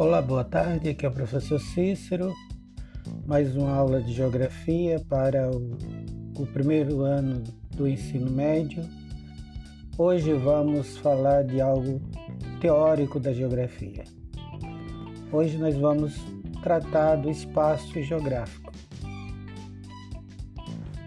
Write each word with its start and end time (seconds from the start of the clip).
Olá, 0.00 0.22
boa 0.22 0.42
tarde. 0.42 0.88
Aqui 0.88 1.04
é 1.04 1.10
o 1.10 1.12
professor 1.12 1.60
Cícero. 1.60 2.34
Mais 3.26 3.54
uma 3.54 3.70
aula 3.70 4.00
de 4.00 4.14
geografia 4.14 4.98
para 4.98 5.50
o, 5.50 5.76
o 6.38 6.46
primeiro 6.46 7.02
ano 7.02 7.44
do 7.76 7.86
ensino 7.86 8.30
médio. 8.30 8.82
Hoje 9.98 10.32
vamos 10.32 10.96
falar 10.96 11.44
de 11.44 11.60
algo 11.60 12.00
teórico 12.62 13.20
da 13.20 13.30
geografia. 13.34 14.04
Hoje 15.30 15.58
nós 15.58 15.76
vamos 15.76 16.14
tratar 16.62 17.16
do 17.16 17.28
espaço 17.28 18.02
geográfico. 18.02 18.72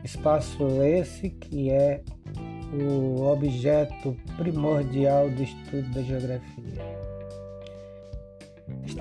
Espaço 0.04 0.68
esse 0.84 1.32
que 1.32 1.72
é 1.72 2.04
o 2.72 3.24
objeto 3.24 4.16
primordial 4.38 5.32
do 5.32 5.42
estudo 5.42 5.90
da 5.96 6.04
geografia 6.04 7.03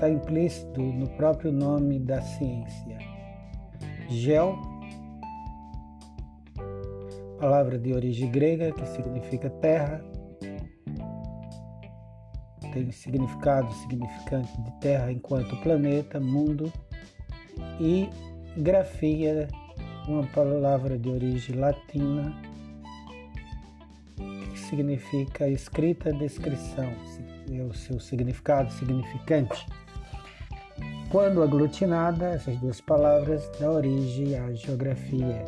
está 0.03 0.09
implícito 0.09 0.81
no 0.81 1.07
próprio 1.11 1.49
nome 1.49 1.97
da 1.97 2.21
ciência. 2.21 2.97
Geo, 4.09 4.59
palavra 7.39 7.79
de 7.79 7.93
origem 7.93 8.29
grega 8.29 8.73
que 8.73 8.85
significa 8.87 9.49
terra, 9.49 10.03
tem 12.73 12.91
significado 12.91 13.71
significante 13.75 14.61
de 14.61 14.71
terra 14.81 15.09
enquanto 15.09 15.55
planeta, 15.61 16.19
mundo, 16.19 16.71
e 17.79 18.09
grafia, 18.57 19.47
uma 20.05 20.27
palavra 20.27 20.97
de 20.97 21.09
origem 21.09 21.55
latina 21.55 22.35
que 24.17 24.59
significa 24.59 25.47
escrita 25.47 26.11
descrição, 26.11 26.91
é 27.49 27.61
o 27.61 27.73
seu 27.73 28.01
significado 28.01 28.69
significante. 28.73 29.65
Quando 31.13 31.43
aglutinada, 31.43 32.29
essas 32.29 32.57
duas 32.57 32.81
palavras 32.81 33.47
dão 33.59 33.75
origem 33.75 34.35
à 34.35 34.51
geografia, 34.51 35.45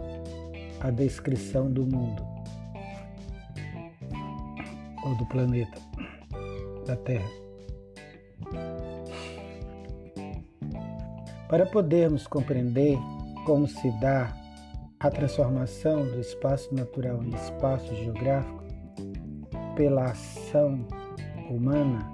à 0.80 0.92
descrição 0.92 1.72
do 1.72 1.82
mundo 1.88 2.24
ou 5.04 5.16
do 5.18 5.26
planeta, 5.26 5.82
da 6.86 6.96
Terra. 6.98 7.28
Para 11.50 11.66
podermos 11.66 12.28
compreender 12.28 13.00
como 13.44 13.68
se 13.68 13.90
dá 14.00 14.32
a 15.00 15.10
transformação 15.10 16.06
do 16.06 16.20
espaço 16.20 16.76
natural 16.76 17.24
em 17.24 17.34
espaço 17.34 17.96
geográfico 17.96 18.64
pela 19.76 20.12
ação 20.12 20.86
humana, 21.50 22.08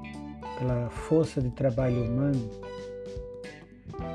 pela 0.57 0.89
força 0.89 1.41
de 1.41 1.49
trabalho 1.51 2.05
humano, 2.05 2.70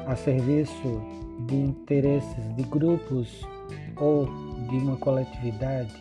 a 0.06 0.14
serviço 0.14 1.02
de 1.46 1.54
interesses 1.54 2.56
de 2.56 2.62
grupos 2.62 3.42
ou 3.96 4.26
de 4.68 4.76
uma 4.76 4.96
coletividade, 4.96 5.92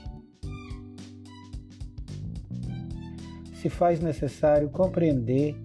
se 3.55 3.69
faz 3.69 3.99
necessário 3.99 4.69
compreender 4.69 5.55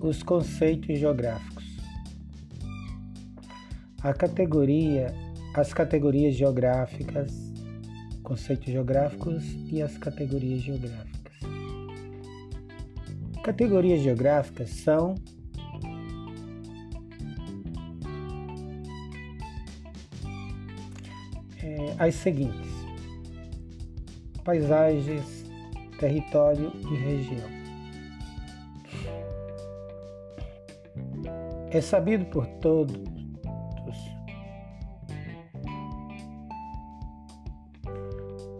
os 0.00 0.22
conceitos 0.22 0.98
geográficos. 0.98 1.64
A 4.02 4.12
categoria, 4.12 5.12
as 5.54 5.74
categorias 5.74 6.34
geográficas, 6.34 7.32
conceitos 8.22 8.66
geográficos 8.66 9.44
e 9.68 9.82
as 9.82 9.98
categorias 9.98 10.60
geográficas. 10.62 11.12
Categorias 13.42 14.00
geográficas 14.00 14.70
são 14.70 15.16
as 22.02 22.16
seguintes: 22.16 22.68
paisagens, 24.42 25.44
território 26.00 26.72
e 26.90 26.96
região. 26.96 27.48
É 31.70 31.80
sabido 31.80 32.24
por 32.26 32.44
todos 32.58 33.00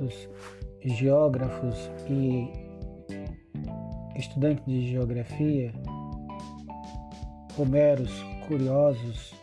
os 0.00 0.28
geógrafos 0.84 1.91
e 2.08 2.48
estudantes 4.16 4.64
de 4.66 4.86
geografia, 4.86 5.72
ou 7.58 7.66
meros 7.66 8.12
curiosos 8.47 9.34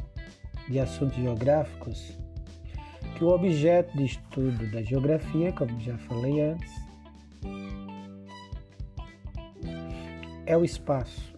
de 0.69 0.79
assuntos 0.79 1.17
geográficos, 1.17 2.17
que 3.15 3.23
o 3.23 3.29
objeto 3.29 3.97
de 3.97 4.05
estudo 4.05 4.71
da 4.71 4.81
geografia, 4.81 5.51
como 5.51 5.79
já 5.79 5.97
falei 5.97 6.41
antes, 6.41 6.71
é 10.45 10.57
o 10.57 10.63
espaço 10.63 11.37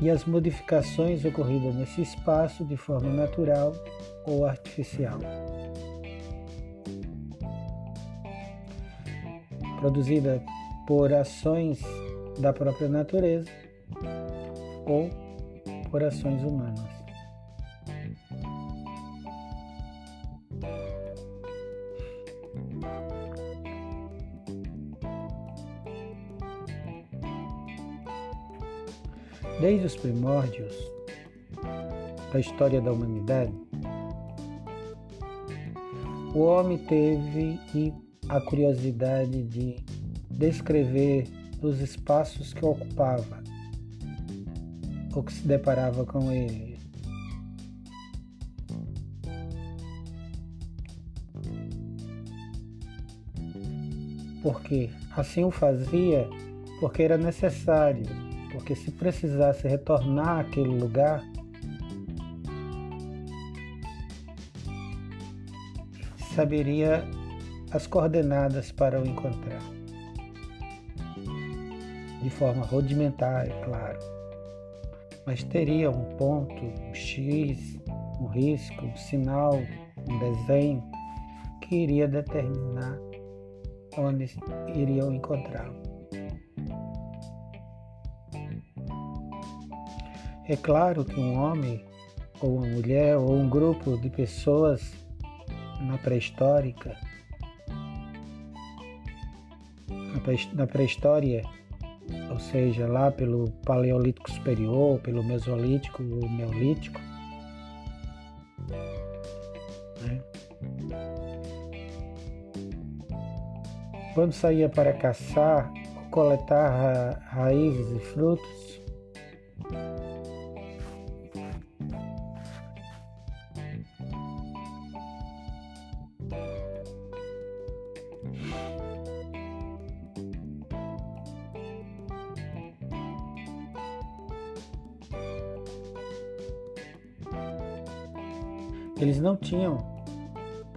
e 0.00 0.10
as 0.10 0.24
modificações 0.24 1.24
ocorridas 1.24 1.74
nesse 1.74 2.02
espaço 2.02 2.64
de 2.64 2.76
forma 2.76 3.10
natural 3.10 3.72
ou 4.26 4.46
artificial. 4.46 5.18
Produzida 9.80 10.42
por 10.86 11.12
ações 11.12 11.82
da 12.38 12.52
própria 12.52 12.88
natureza 12.88 13.50
ou 14.86 15.10
por 15.90 16.04
ações 16.04 16.42
humanas. 16.42 16.95
Desde 29.66 29.84
os 29.84 29.96
primórdios 29.96 30.76
da 32.32 32.38
história 32.38 32.80
da 32.80 32.92
humanidade, 32.92 33.52
o 36.32 36.38
homem 36.38 36.78
teve 36.78 37.92
a 38.28 38.40
curiosidade 38.40 39.42
de 39.42 39.84
descrever 40.30 41.26
os 41.60 41.80
espaços 41.80 42.54
que 42.54 42.64
ocupava 42.64 43.42
ou 45.12 45.24
que 45.24 45.32
se 45.32 45.44
deparava 45.44 46.06
com 46.06 46.30
ele. 46.30 46.78
Porque 54.44 54.90
assim 55.16 55.42
o 55.42 55.50
fazia 55.50 56.28
porque 56.78 57.02
era 57.02 57.18
necessário 57.18 58.25
porque 58.56 58.74
se 58.74 58.90
precisasse 58.90 59.68
retornar 59.68 60.38
àquele 60.38 60.80
lugar, 60.80 61.22
saberia 66.34 67.04
as 67.70 67.86
coordenadas 67.86 68.72
para 68.72 68.98
o 68.98 69.06
encontrar. 69.06 69.60
De 72.22 72.30
forma 72.30 72.64
rudimentar, 72.64 73.46
é 73.46 73.62
claro. 73.62 73.98
Mas 75.26 75.44
teria 75.44 75.90
um 75.90 76.16
ponto, 76.16 76.54
um 76.54 76.94
X, 76.94 77.78
um 78.18 78.26
risco, 78.28 78.86
um 78.86 78.96
sinal, 78.96 79.60
um 80.08 80.18
desenho 80.18 80.82
que 81.60 81.76
iria 81.76 82.08
determinar 82.08 82.98
onde 83.98 84.34
iriam 84.74 85.12
encontrá-lo. 85.12 85.85
É 90.48 90.54
claro 90.54 91.04
que 91.04 91.18
um 91.18 91.42
homem, 91.42 91.84
ou 92.40 92.58
uma 92.58 92.66
mulher, 92.66 93.16
ou 93.16 93.34
um 93.34 93.48
grupo 93.48 93.98
de 93.98 94.08
pessoas 94.08 94.92
na 95.80 95.98
pré-histórica, 95.98 96.96
na 100.54 100.66
pré-história, 100.66 101.42
ou 102.30 102.38
seja, 102.38 102.86
lá 102.86 103.10
pelo 103.10 103.50
Paleolítico 103.64 104.30
Superior, 104.30 105.00
pelo 105.00 105.24
Mesolítico 105.24 106.02
ou 106.02 106.30
Neolítico, 106.30 107.00
né? 110.00 110.20
quando 114.14 114.32
saía 114.32 114.68
para 114.68 114.92
caçar 114.92 115.72
ou 115.96 116.02
coletar 116.10 116.70
ra 116.70 117.20
raízes 117.30 117.96
e 117.96 118.00
frutos, 118.00 118.75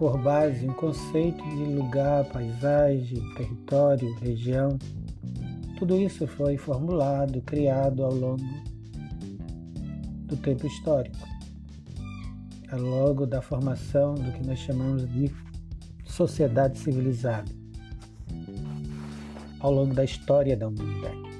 por 0.00 0.16
base 0.16 0.66
um 0.66 0.72
conceito 0.72 1.44
de 1.44 1.64
lugar, 1.74 2.24
paisagem, 2.24 3.22
território, 3.34 4.14
região. 4.14 4.78
Tudo 5.78 5.94
isso 5.94 6.26
foi 6.26 6.56
formulado, 6.56 7.42
criado 7.42 8.02
ao 8.02 8.14
longo 8.14 8.42
do 10.24 10.38
tempo 10.38 10.66
histórico, 10.66 11.18
ao 12.72 12.80
longo 12.80 13.26
da 13.26 13.42
formação 13.42 14.14
do 14.14 14.32
que 14.32 14.42
nós 14.46 14.60
chamamos 14.60 15.06
de 15.06 15.30
sociedade 16.06 16.78
civilizada, 16.78 17.52
ao 19.58 19.70
longo 19.70 19.92
da 19.92 20.04
história 20.04 20.56
da 20.56 20.68
humanidade. 20.68 21.30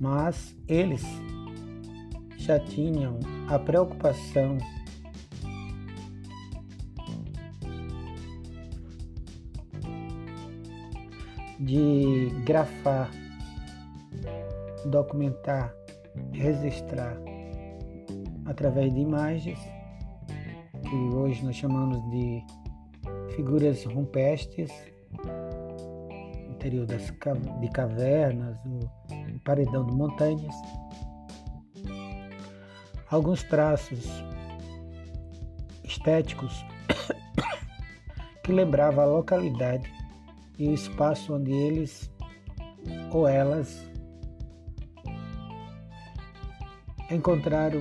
Mas 0.00 0.56
eles 0.66 1.04
já 2.38 2.58
tinham 2.58 3.20
a 3.50 3.58
preocupação 3.58 4.56
de 11.64 12.30
grafar, 12.44 13.10
documentar, 14.84 15.74
registrar 16.32 17.16
através 18.44 18.92
de 18.92 19.00
imagens, 19.00 19.58
que 20.82 20.94
hoje 21.16 21.42
nós 21.44 21.56
chamamos 21.56 21.98
de 22.10 22.44
figuras 23.34 23.84
rupestres, 23.84 24.70
interior 26.50 26.86
das, 26.86 27.02
de 27.60 27.68
cavernas, 27.70 28.56
o 28.66 29.40
paredão 29.40 29.86
de 29.86 29.92
montanhas. 29.92 30.54
Alguns 33.10 33.42
traços 33.44 34.04
estéticos 35.82 36.64
que 38.42 38.52
lembravam 38.52 39.04
a 39.04 39.06
localidade 39.06 39.93
e 40.58 40.68
o 40.68 40.74
espaço 40.74 41.34
onde 41.34 41.52
eles 41.52 42.10
ou 43.10 43.26
elas 43.26 43.84
encontraram 47.10 47.80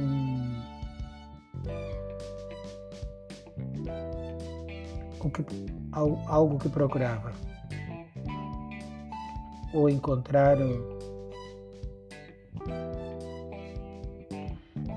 o 5.20 5.30
que, 5.30 5.46
algo 6.28 6.60
que 6.60 6.70
procurava. 6.70 7.32
Ou 9.74 9.90
encontraram 9.90 10.70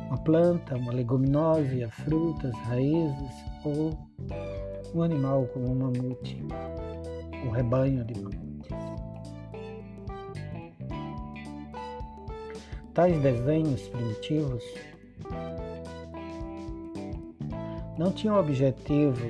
uma 0.08 0.19
planta, 0.19 0.76
uma 0.76 0.93
leguminosa, 0.93 1.88
frutas, 1.90 2.55
raízes 2.67 3.44
ou 3.64 3.96
um 4.94 5.02
animal 5.02 5.46
como 5.46 5.70
um 5.70 5.75
mamute 5.75 6.44
o 7.46 7.50
rebanho 7.50 8.04
de. 8.04 8.14
Tais 12.93 13.20
desenhos 13.20 13.82
primitivos 13.88 14.64
não 17.98 18.10
tinham 18.12 18.38
objetivo 18.38 19.20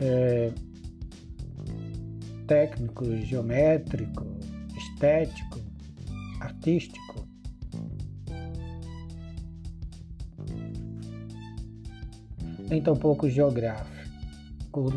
é, 0.00 0.52
técnico, 2.46 3.04
geométrico, 3.18 4.26
estético, 4.76 5.60
artístico. 6.40 7.01
Nem 12.72 12.80
tampouco 12.80 13.28
geográfico, 13.28 14.90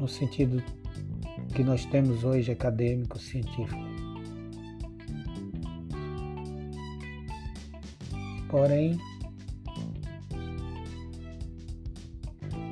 no 0.00 0.08
sentido 0.08 0.60
que 1.54 1.62
nós 1.62 1.84
temos 1.84 2.24
hoje 2.24 2.50
acadêmico, 2.50 3.20
científico. 3.20 3.78
Porém, 8.48 8.98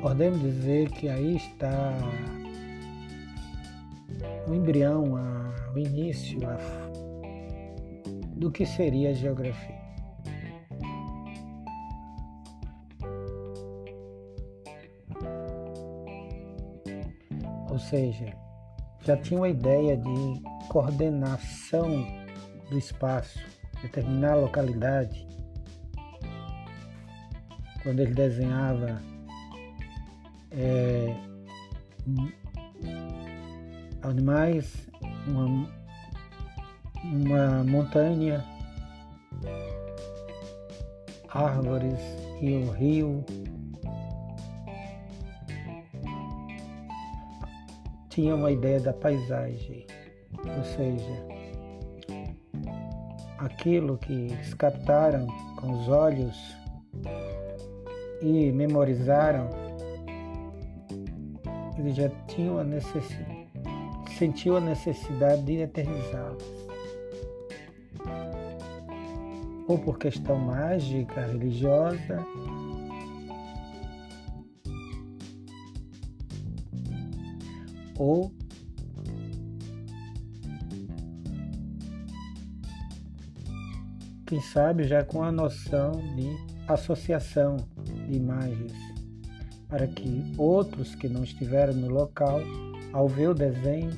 podemos 0.00 0.40
dizer 0.40 0.90
que 0.90 1.08
aí 1.08 1.36
está 1.36 1.92
o 4.48 4.52
embrião, 4.52 5.04
o 5.72 5.78
início 5.78 6.40
do 8.34 8.50
que 8.50 8.66
seria 8.66 9.10
a 9.10 9.14
geografia. 9.14 9.81
Seja, 17.92 18.34
já 19.04 19.18
tinha 19.18 19.38
uma 19.38 19.50
ideia 19.50 19.98
de 19.98 20.42
coordenação 20.68 22.06
do 22.70 22.78
espaço, 22.78 23.38
determinar 23.82 24.32
a 24.32 24.36
localidade. 24.36 25.28
Quando 27.82 28.00
ele 28.00 28.14
desenhava 28.14 29.02
é, 30.52 31.14
animais, 34.00 34.88
uma, 35.26 35.68
uma 37.04 37.64
montanha, 37.64 38.42
árvores 41.28 42.00
e 42.40 42.56
o 42.56 42.70
rio, 42.70 43.22
tinha 48.12 48.34
uma 48.34 48.50
ideia 48.50 48.78
da 48.78 48.92
paisagem, 48.92 49.86
ou 50.44 50.64
seja, 50.64 51.26
aquilo 53.38 53.96
que 53.96 54.12
eles 54.12 54.52
captaram 54.52 55.26
com 55.56 55.72
os 55.72 55.88
olhos 55.88 56.36
e 58.20 58.52
memorizaram, 58.52 59.48
eles 61.78 61.96
já 61.96 62.10
tinham 62.28 62.58
a 62.58 62.64
necessidade, 62.64 63.48
sentiu 64.18 64.58
a 64.58 64.60
necessidade 64.60 65.42
de 65.44 65.62
eternizá-los. 65.62 66.44
Ou 69.66 69.78
por 69.78 69.98
questão 69.98 70.36
mágica, 70.36 71.22
religiosa, 71.22 72.22
ou 77.98 78.32
quem 84.26 84.40
sabe 84.40 84.84
já 84.84 85.04
com 85.04 85.22
a 85.22 85.30
noção 85.30 85.92
de 86.16 86.34
associação 86.66 87.56
de 88.06 88.16
imagens, 88.16 88.72
para 89.68 89.86
que 89.86 90.32
outros 90.38 90.94
que 90.94 91.06
não 91.08 91.22
estiveram 91.22 91.74
no 91.74 91.88
local, 91.88 92.40
ao 92.92 93.08
ver 93.08 93.28
o 93.28 93.34
desenho, 93.34 93.90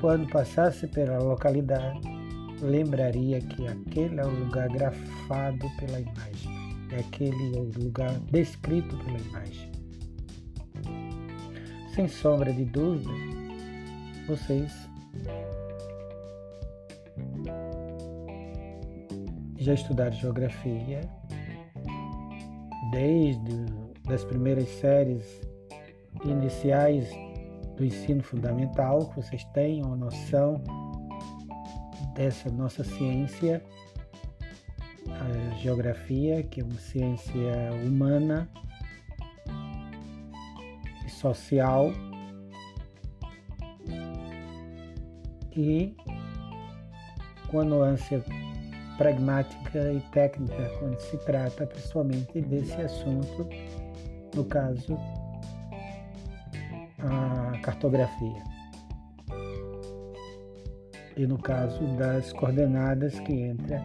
quando 0.00 0.26
passasse 0.30 0.86
pela 0.86 1.18
localidade, 1.18 2.00
lembraria 2.62 3.40
que 3.40 3.66
aquele 3.66 4.20
é 4.20 4.24
o 4.24 4.44
lugar 4.44 4.68
grafado 4.68 5.66
pela 5.78 6.00
imagem, 6.00 6.50
é 6.90 7.00
aquele 7.00 7.56
é 7.56 7.60
o 7.60 7.70
lugar 7.84 8.18
descrito 8.30 8.96
pela 8.98 9.18
imagem. 9.18 9.77
Sem 11.98 12.06
sombra 12.06 12.52
de 12.52 12.64
dúvida, 12.64 13.10
vocês 14.28 14.72
já 19.56 19.74
estudaram 19.74 20.12
geografia 20.12 21.00
desde 22.92 23.66
das 24.06 24.24
primeiras 24.24 24.68
séries 24.68 25.24
iniciais 26.24 27.10
do 27.76 27.84
ensino 27.84 28.22
fundamental, 28.22 29.08
que 29.08 29.16
vocês 29.16 29.42
tenham 29.46 29.88
uma 29.88 29.96
noção 29.96 30.62
dessa 32.14 32.48
nossa 32.48 32.84
ciência, 32.84 33.60
a 35.08 35.56
geografia, 35.56 36.44
que 36.44 36.60
é 36.60 36.64
uma 36.64 36.78
ciência 36.78 37.72
humana 37.84 38.48
social 41.18 41.92
e 45.56 45.94
com 47.48 47.60
a 47.60 47.64
nuance 47.64 48.22
pragmática 48.96 49.92
e 49.92 50.00
técnica 50.12 50.70
quando 50.78 50.98
se 50.98 51.16
trata 51.18 51.66
principalmente 51.66 52.40
desse 52.42 52.80
assunto, 52.80 53.48
no 54.34 54.44
caso, 54.44 54.96
a 56.98 57.58
cartografia. 57.62 58.58
e 61.18 61.26
no 61.26 61.36
caso 61.36 61.84
das 61.96 62.32
coordenadas 62.32 63.18
que 63.20 63.32
entra 63.32 63.82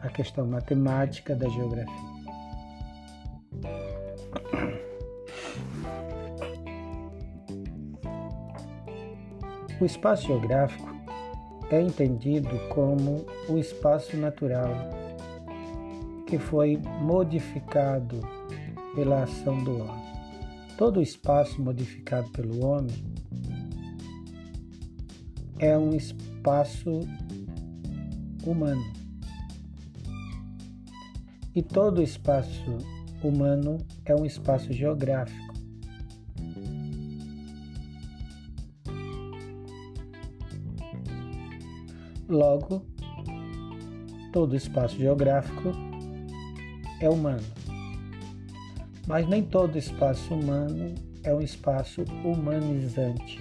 a 0.00 0.08
questão 0.08 0.46
matemática 0.46 1.36
da 1.36 1.46
geografia. 1.50 2.11
O 9.82 9.84
espaço 9.84 10.28
geográfico 10.28 10.94
é 11.68 11.82
entendido 11.82 12.56
como 12.68 13.26
o 13.48 13.58
espaço 13.58 14.16
natural 14.16 14.70
que 16.24 16.38
foi 16.38 16.76
modificado 17.00 18.20
pela 18.94 19.24
ação 19.24 19.58
do 19.64 19.80
homem. 19.80 20.04
Todo 20.78 21.02
espaço 21.02 21.60
modificado 21.60 22.30
pelo 22.30 22.64
homem 22.64 22.94
é 25.58 25.76
um 25.76 25.90
espaço 25.96 27.00
humano. 28.46 28.92
E 31.56 31.60
todo 31.60 32.00
espaço 32.00 32.78
humano 33.20 33.78
é 34.04 34.14
um 34.14 34.24
espaço 34.24 34.72
geográfico. 34.72 35.51
Logo, 42.32 42.82
todo 44.32 44.56
espaço 44.56 44.96
geográfico 44.96 45.70
é 46.98 47.06
humano. 47.06 47.44
Mas 49.06 49.28
nem 49.28 49.42
todo 49.42 49.76
espaço 49.76 50.32
humano 50.32 50.94
é 51.24 51.34
um 51.34 51.42
espaço 51.42 52.02
humanizante 52.24 53.38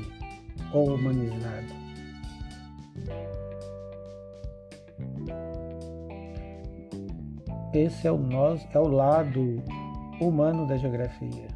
ou 0.73 0.95
humanizado. 0.95 1.73
Esse 7.73 8.07
é 8.07 8.11
o, 8.11 8.17
nós, 8.17 8.67
é 8.73 8.77
o 8.77 8.89
lado 8.89 9.63
humano 10.19 10.67
da 10.67 10.75
geografia, 10.75 11.47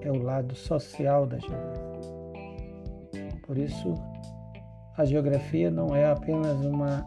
é 0.00 0.10
o 0.10 0.22
lado 0.22 0.54
social 0.56 1.26
da 1.26 1.38
geografia. 1.38 1.92
Por 3.46 3.58
isso, 3.58 4.11
a 4.96 5.04
geografia 5.04 5.70
não 5.70 5.94
é 5.94 6.10
apenas 6.10 6.58
uma, 6.64 7.06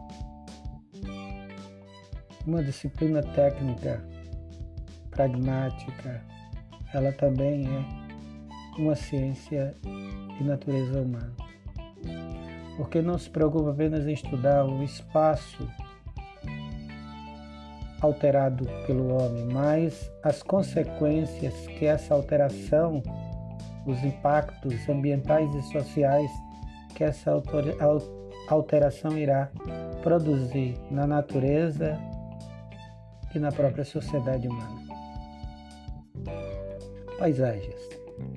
uma 2.46 2.62
disciplina 2.62 3.22
técnica, 3.22 4.04
pragmática, 5.10 6.22
ela 6.92 7.12
também 7.12 7.66
é 7.66 8.80
uma 8.80 8.94
ciência 8.94 9.74
de 10.36 10.44
natureza 10.44 11.00
humana. 11.00 11.34
Porque 12.76 13.00
não 13.00 13.16
se 13.16 13.30
preocupa 13.30 13.70
apenas 13.70 14.06
em 14.06 14.12
estudar 14.12 14.66
o 14.66 14.82
espaço 14.82 15.66
alterado 18.02 18.68
pelo 18.86 19.14
homem, 19.14 19.46
mas 19.46 20.10
as 20.22 20.42
consequências 20.42 21.54
que 21.66 21.86
essa 21.86 22.14
alteração, 22.14 23.02
os 23.86 24.02
impactos 24.04 24.86
ambientais 24.88 25.54
e 25.54 25.62
sociais 25.72 26.30
que 26.96 27.04
essa 27.04 27.30
alteração 28.48 29.16
irá 29.18 29.50
produzir 30.02 30.78
na 30.90 31.06
natureza 31.06 31.98
e 33.34 33.38
na 33.38 33.52
própria 33.52 33.84
sociedade 33.84 34.48
humana. 34.48 34.80
Paisagens. 37.18 37.76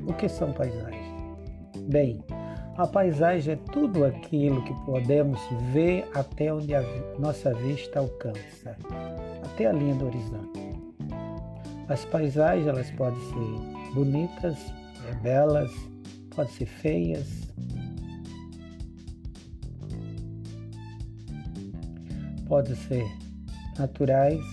O 0.06 0.14
que 0.14 0.28
são 0.28 0.52
paisagens? 0.52 1.08
Bem, 1.88 2.22
a 2.76 2.86
paisagem 2.86 3.54
é 3.54 3.72
tudo 3.72 4.04
aquilo 4.04 4.62
que 4.66 4.74
podemos 4.86 5.40
ver 5.72 6.06
até 6.14 6.54
onde 6.54 6.76
a 6.76 6.84
nossa 7.18 7.54
vista 7.54 8.00
alcança, 8.00 8.76
até 9.42 9.68
a 9.68 9.72
linha 9.72 9.96
do 9.96 10.08
horizonte. 10.08 10.60
As 11.88 12.04
paisagens 12.04 12.68
elas 12.68 12.92
podem 12.92 13.20
ser 13.22 13.94
bonitas, 13.94 14.58
belas, 15.22 15.72
podem 16.36 16.52
ser 16.52 16.66
feias, 16.66 17.50
podem 22.50 22.76
ser 22.76 23.08
naturais 23.78 24.44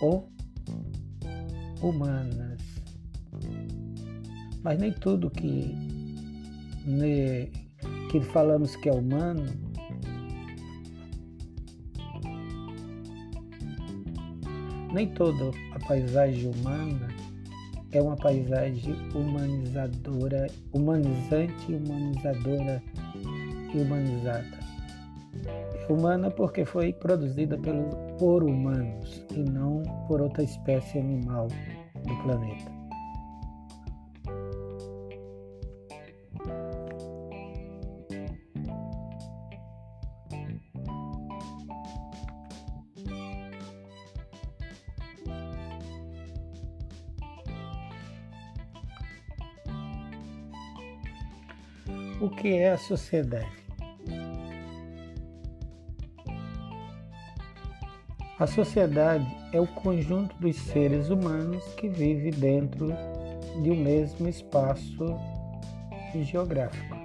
ou 0.00 0.28
humanas. 1.82 2.58
Mas 4.62 4.78
nem 4.78 4.92
tudo 4.92 5.30
que, 5.30 5.74
ne, 6.84 7.46
que 8.10 8.20
falamos 8.32 8.74
que 8.76 8.88
é 8.88 8.92
humano 8.92 9.46
nem 14.92 15.06
toda 15.14 15.52
a 15.72 15.78
paisagem 15.86 16.50
humana 16.50 17.08
é 17.92 18.02
uma 18.02 18.16
paisagem 18.16 18.94
humanizadora, 19.14 20.48
humanizante, 20.72 21.72
humanizadora 21.72 22.82
e 23.72 23.78
humanizada 23.78 24.60
humana 25.92 26.30
porque 26.30 26.64
foi 26.64 26.92
produzida 26.92 27.58
pelo, 27.58 27.84
por 28.18 28.42
humanos 28.42 29.24
e 29.32 29.38
não 29.38 29.82
por 30.06 30.20
outra 30.20 30.42
espécie 30.42 30.98
animal 30.98 31.48
do 32.06 32.22
planeta. 32.22 32.80
O 52.20 52.28
que 52.28 52.48
é 52.48 52.72
a 52.72 52.76
sociedade? 52.76 53.59
A 58.40 58.46
sociedade 58.46 59.36
é 59.52 59.60
o 59.60 59.66
conjunto 59.66 60.34
dos 60.38 60.56
seres 60.56 61.10
humanos 61.10 61.62
que 61.74 61.90
vive 61.90 62.30
dentro 62.30 62.86
de 63.62 63.70
um 63.70 63.76
mesmo 63.76 64.26
espaço 64.26 65.04
geográfico. 66.14 66.96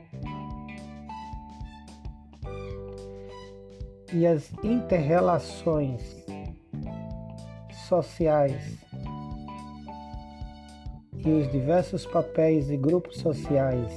E 4.14 4.26
as 4.26 4.50
interrelações 4.64 6.02
sociais 7.86 8.78
e 11.18 11.30
os 11.30 11.52
diversos 11.52 12.06
papéis 12.06 12.70
e 12.70 12.78
grupos 12.78 13.18
sociais 13.18 13.92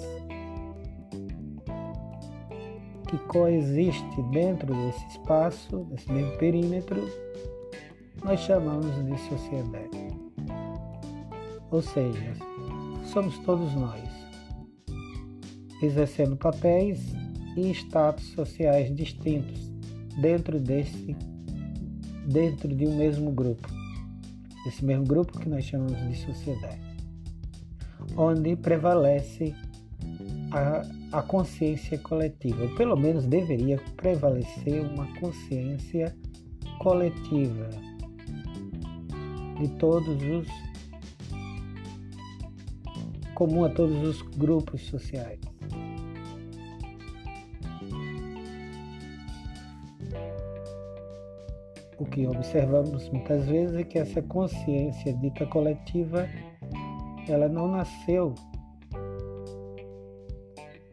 que 3.09 3.17
coexistem 3.29 4.29
dentro 4.33 4.75
desse 4.75 5.07
espaço, 5.07 5.85
desse 5.85 6.11
mesmo 6.11 6.37
perímetro, 6.37 7.28
nós 8.29 8.41
chamamos 8.41 8.95
de 9.07 9.19
sociedade. 9.27 9.89
Ou 11.71 11.81
seja, 11.81 12.35
somos 13.11 13.39
todos 13.39 13.73
nós, 13.75 14.07
exercendo 15.83 16.37
papéis 16.37 17.01
e 17.57 17.71
status 17.71 18.27
sociais 18.33 18.95
distintos 18.95 19.73
dentro 20.21 20.61
desse 20.61 21.17
dentro 22.27 22.69
de 22.69 22.87
um 22.87 22.99
mesmo 22.99 23.33
grupo. 23.33 23.67
Esse 24.67 24.85
mesmo 24.85 25.07
grupo 25.07 25.39
que 25.39 25.49
nós 25.49 25.65
chamamos 25.65 25.97
de 25.97 26.17
sociedade. 26.19 26.99
Onde 28.15 28.55
prevalece 28.57 29.55
a, 30.53 30.83
a 31.19 31.23
consciência 31.23 31.97
coletiva, 31.97 32.65
ou 32.65 32.75
pelo 32.75 32.95
menos 32.95 33.25
deveria 33.25 33.81
prevalecer 33.97 34.83
uma 34.83 35.07
consciência 35.19 36.15
coletiva 36.79 37.88
de 39.59 39.69
todos 39.77 40.23
os 40.23 40.49
comum 43.35 43.65
a 43.65 43.69
todos 43.69 43.97
os 44.03 44.23
grupos 44.37 44.83
sociais. 44.87 45.39
O 51.99 52.05
que 52.05 52.27
observamos 52.27 53.09
muitas 53.11 53.47
vezes 53.47 53.77
é 53.77 53.85
que 53.85 53.99
essa 53.99 54.23
consciência 54.23 55.13
dita 55.15 55.47
coletiva, 55.47 56.29
ela 57.29 57.49
não 57.49 57.69
nasceu 57.69 58.35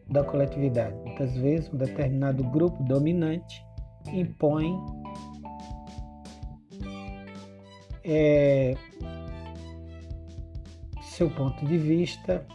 da 0.08 0.22
coletividade. 0.22 0.96
Muitas 1.04 1.36
vezes 1.36 1.72
um 1.72 1.76
determinado 1.76 2.44
grupo 2.44 2.82
dominante 2.84 3.64
impõe 4.12 4.76
é, 8.06 8.74
seu 11.02 11.28
ponto 11.30 11.66
de 11.66 11.76
vista. 11.76 12.46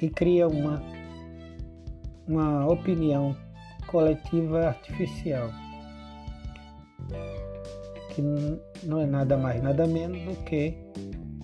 E 0.00 0.08
cria 0.08 0.46
uma, 0.46 0.82
uma 2.28 2.66
opinião 2.66 3.34
coletiva 3.86 4.68
artificial, 4.68 5.50
que 8.10 8.22
não 8.84 9.00
é 9.00 9.06
nada 9.06 9.36
mais, 9.36 9.62
nada 9.62 9.86
menos 9.86 10.22
do 10.22 10.36
que 10.44 10.76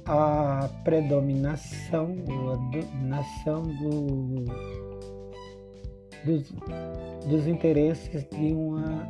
a 0.06 0.68
predominação, 0.84 2.14
a 2.52 2.56
dominação 2.70 3.62
do, 3.62 4.44
dos, 6.24 6.52
dos 7.26 7.46
interesses 7.46 8.26
de 8.30 8.52
uma 8.52 9.06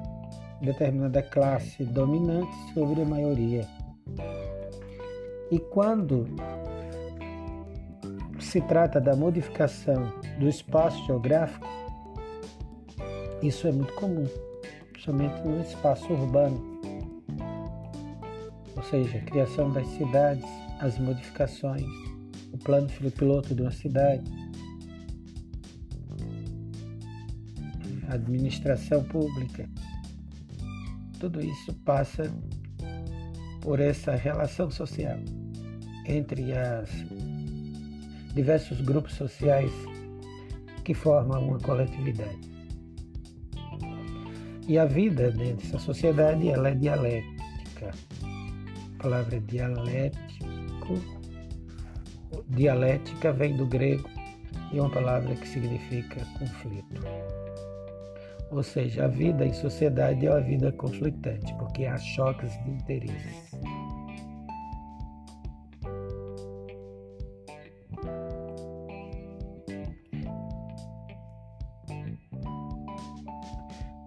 determinada 0.60 1.22
classe 1.22 1.84
dominante 1.84 2.52
sobre 2.74 3.02
a 3.02 3.04
maioria. 3.04 3.66
E 5.50 5.58
quando 5.58 6.26
se 8.38 8.60
trata 8.62 9.00
da 9.00 9.16
modificação 9.16 10.12
do 10.38 10.48
espaço 10.48 11.04
geográfico, 11.06 11.66
isso 13.42 13.66
é 13.66 13.72
muito 13.72 13.92
comum, 13.94 14.26
principalmente 14.92 15.40
no 15.42 15.60
espaço 15.62 16.12
urbano, 16.12 16.80
ou 18.76 18.82
seja, 18.84 19.18
a 19.18 19.22
criação 19.22 19.70
das 19.70 19.86
cidades, 19.88 20.44
as 20.80 20.98
modificações, 20.98 21.86
o 22.52 22.58
plano 22.58 22.88
piloto 23.16 23.54
de 23.54 23.62
uma 23.62 23.70
cidade, 23.70 24.22
administração 28.14 29.02
pública. 29.04 29.68
Tudo 31.18 31.40
isso 31.40 31.74
passa 31.84 32.32
por 33.60 33.80
essa 33.80 34.14
relação 34.14 34.70
social 34.70 35.18
entre 36.06 36.52
as 36.52 36.88
diversos 38.34 38.80
grupos 38.80 39.14
sociais 39.14 39.72
que 40.84 40.94
formam 40.94 41.48
uma 41.48 41.58
coletividade. 41.58 42.50
E 44.66 44.78
a 44.78 44.84
vida 44.84 45.30
dessa 45.32 45.78
sociedade 45.78 46.48
ela 46.48 46.68
é 46.68 46.74
dialética. 46.74 47.90
A 48.98 49.02
palavra 49.02 49.40
dialético, 49.40 50.94
dialética 52.48 53.32
vem 53.32 53.56
do 53.56 53.66
grego 53.66 54.08
e 54.72 54.78
é 54.78 54.80
uma 54.80 54.90
palavra 54.90 55.34
que 55.34 55.48
significa 55.48 56.24
conflito. 56.38 57.02
Ou 58.50 58.64
seja, 58.64 59.04
a 59.04 59.08
vida 59.08 59.46
em 59.46 59.52
sociedade 59.52 60.26
é 60.26 60.30
uma 60.30 60.40
vida 60.40 60.72
conflitante, 60.72 61.54
porque 61.54 61.86
há 61.86 61.96
choques 61.96 62.52
de 62.64 62.70
interesses. 62.70 63.60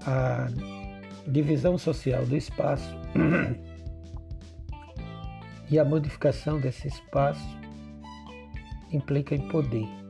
A 0.05 0.47
divisão 1.25 1.77
social 1.77 2.25
do 2.25 2.35
espaço 2.35 2.93
e 5.71 5.79
a 5.79 5.85
modificação 5.85 6.59
desse 6.59 6.89
espaço 6.89 7.57
implica 8.91 9.33
em 9.33 9.47
poder. 9.47 10.02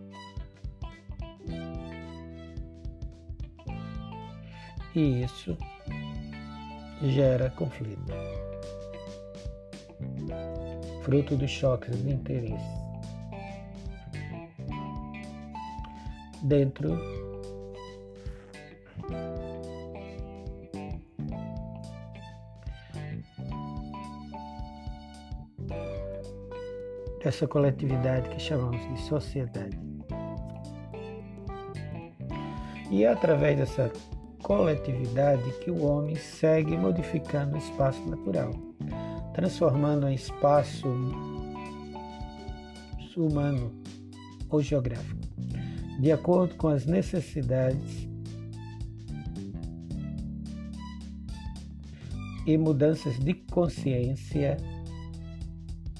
E 4.95 5.23
isso 5.23 5.57
gera 7.01 7.49
conflito, 7.51 8.13
fruto 11.01 11.35
dos 11.35 11.49
choques 11.49 12.01
de 12.03 12.11
interesse. 12.11 12.83
Dentro 16.43 16.99
dessa 27.23 27.47
coletividade 27.47 28.29
que 28.29 28.39
chamamos 28.39 28.81
de 28.93 29.01
sociedade. 29.01 29.79
E 32.91 33.05
através 33.05 33.57
dessa 33.57 33.91
coletividade 34.43 35.49
que 35.61 35.71
o 35.71 35.83
homem 35.83 36.15
segue 36.15 36.77
modificando 36.77 37.55
o 37.55 37.57
espaço 37.57 38.01
natural, 38.07 38.51
transformando 39.33 40.07
em 40.07 40.13
espaço 40.13 40.87
humano 43.15 43.71
ou 44.49 44.61
geográfico, 44.61 45.21
de 45.99 46.11
acordo 46.11 46.55
com 46.55 46.67
as 46.67 46.85
necessidades 46.85 48.07
e 52.45 52.57
mudanças 52.57 53.17
de 53.19 53.33
consciência 53.33 54.57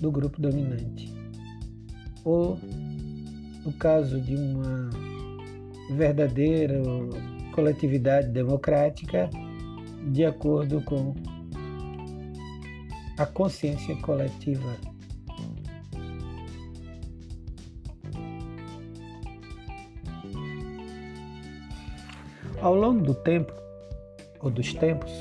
do 0.01 0.11
grupo 0.11 0.41
dominante. 0.41 1.13
Ou, 2.25 2.59
no 3.63 3.71
caso 3.73 4.19
de 4.19 4.35
uma 4.35 4.89
verdadeira 5.95 6.81
coletividade 7.53 8.29
democrática 8.29 9.29
de 10.11 10.25
acordo 10.25 10.81
com 10.81 11.13
a 13.17 13.25
consciência 13.25 13.95
coletiva. 13.97 14.75
Ao 22.59 22.73
longo 22.73 23.01
do 23.01 23.13
tempo, 23.13 23.53
ou 24.39 24.49
dos 24.49 24.73
tempos, 24.73 25.11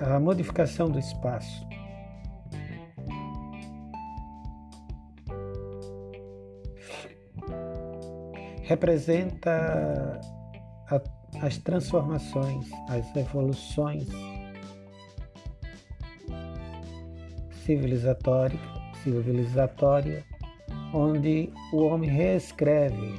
a 0.00 0.18
modificação 0.18 0.90
do 0.90 0.98
espaço 0.98 1.66
representa 8.62 10.20
as 11.42 11.58
transformações, 11.58 12.70
as 12.88 13.14
evoluções 13.16 14.08
civilizatória, 17.64 18.58
civilizatória, 19.02 20.24
onde 20.94 21.52
o 21.72 21.84
homem 21.84 22.08
reescreve 22.08 23.14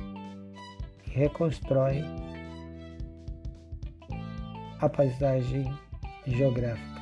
e 1.05 1.09
reconstrói 1.09 2.03
a 4.79 4.87
paisagem 4.87 5.65
geográfica. 6.25 6.97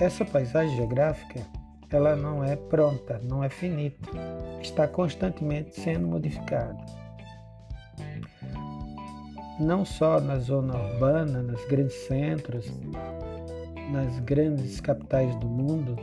Essa 0.00 0.24
paisagem 0.24 0.76
geográfica 0.76 1.57
ela 1.90 2.14
não 2.14 2.44
é 2.44 2.54
pronta, 2.54 3.18
não 3.22 3.42
é 3.42 3.48
finita, 3.48 4.10
está 4.60 4.86
constantemente 4.86 5.74
sendo 5.80 6.06
modificada. 6.06 6.76
Não 9.58 9.84
só 9.84 10.20
na 10.20 10.38
zona 10.38 10.76
urbana, 10.76 11.42
nos 11.42 11.64
grandes 11.66 11.96
centros, 12.06 12.70
nas 13.90 14.20
grandes 14.20 14.80
capitais 14.80 15.34
do 15.36 15.46
mundo, 15.46 15.96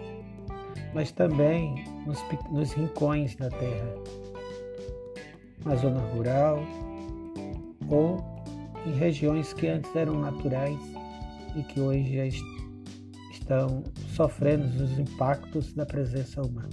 mas 0.93 1.11
também 1.11 1.85
nos, 2.05 2.19
nos 2.51 2.73
rincões 2.73 3.35
da 3.35 3.49
terra, 3.49 3.95
na 5.63 5.75
zona 5.75 5.99
rural 6.13 6.59
ou 7.89 8.23
em 8.85 8.93
regiões 8.93 9.53
que 9.53 9.67
antes 9.67 9.95
eram 9.95 10.19
naturais 10.19 10.79
e 11.55 11.63
que 11.63 11.79
hoje 11.79 12.15
já 12.15 12.25
estão 12.25 12.54
sofrendo 14.15 14.83
os 14.83 14.97
impactos 14.97 15.73
da 15.73 15.85
presença 15.85 16.41
humana. 16.41 16.69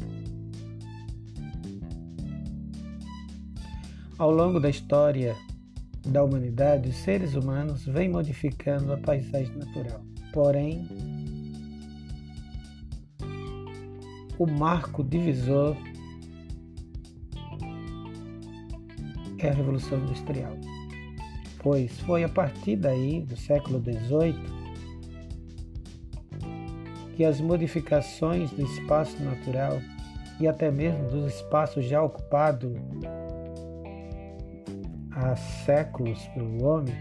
Ao 4.19 4.31
longo 4.31 4.61
da 4.61 4.71
história 4.71 5.37
da 6.07 6.23
humanidade, 6.23 6.89
os 6.89 6.97
seres 6.97 7.35
humanos 7.35 7.85
vêm 7.85 8.09
modificando 8.09 8.93
a 8.93 8.97
paisagem 8.97 9.55
natural. 9.57 10.05
Porém, 10.33 10.89
o 14.39 14.47
marco 14.47 15.05
divisor 15.05 15.77
é 19.39 19.49
a 19.49 19.53
Revolução 19.53 19.99
Industrial, 19.99 20.57
pois 21.59 21.99
foi 22.01 22.25
a 22.25 22.29
partir 22.29 22.77
daí, 22.77 23.23
do 23.23 23.37
século 23.37 23.81
XVIII, 23.81 24.62
que 27.16 27.25
as 27.25 27.40
modificações 27.40 28.51
do 28.51 28.62
espaço 28.62 29.22
natural 29.22 29.79
e 30.40 30.48
até 30.48 30.70
mesmo 30.70 31.09
dos 31.09 31.35
espaços 31.35 31.85
já 31.85 32.03
ocupados 32.03 32.72
há 35.12 35.37
séculos 35.37 36.27
pelo 36.29 36.64
homem 36.64 36.94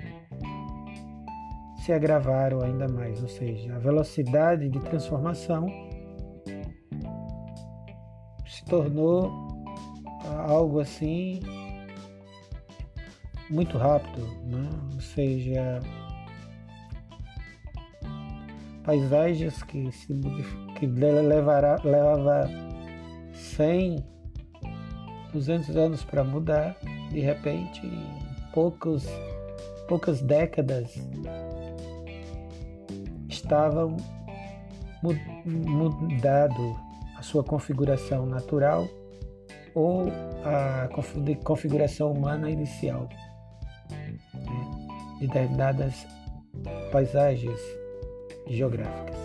se 1.84 1.92
agravaram 1.92 2.62
ainda 2.62 2.88
mais, 2.88 3.22
ou 3.24 3.28
seja, 3.28 3.76
a 3.76 3.80
velocidade 3.80 4.70
de 4.70 4.80
transformação 4.82 5.66
se 8.46 8.64
tornou 8.66 9.32
algo 10.48 10.80
assim 10.80 11.40
muito 13.50 13.78
rápido, 13.78 14.22
né? 14.46 14.70
ou 14.94 15.02
seja, 15.02 15.80
paisagens 18.84 19.62
que 19.64 19.92
se 19.92 20.14
que 20.80 20.88
levará, 20.88 21.78
levava 21.84 22.50
100, 23.34 24.04
200 25.34 25.76
anos 25.76 26.04
para 26.04 26.24
mudar, 26.24 26.76
de 27.10 27.20
repente, 27.20 27.86
em 27.86 28.52
poucos, 28.54 29.06
poucas 29.88 30.22
décadas, 30.22 30.96
estavam 33.30 33.98
mudado 35.46 36.76
a 37.18 37.22
sua 37.22 37.44
configuração 37.44 38.26
natural 38.26 38.88
ou 39.74 40.08
a 40.44 40.90
configuração 41.44 42.12
humana 42.12 42.50
inicial 42.50 43.08
de 43.08 43.16
né, 43.96 44.18
determinadas 45.20 46.06
paisagens 46.92 47.60
geográficas. 48.56 49.22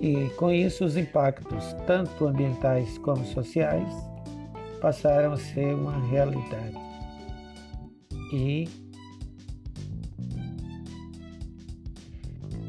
E 0.00 0.28
com 0.36 0.52
isso, 0.52 0.84
os 0.84 0.96
impactos, 0.96 1.72
tanto 1.86 2.26
ambientais 2.26 2.96
como 2.98 3.24
sociais, 3.24 3.92
passaram 4.80 5.32
a 5.32 5.36
ser 5.36 5.74
uma 5.74 5.98
realidade. 6.08 6.76
E, 8.32 8.68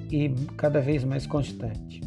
e 0.10 0.30
cada 0.56 0.80
vez 0.80 1.04
mais 1.04 1.28
constante. 1.28 2.02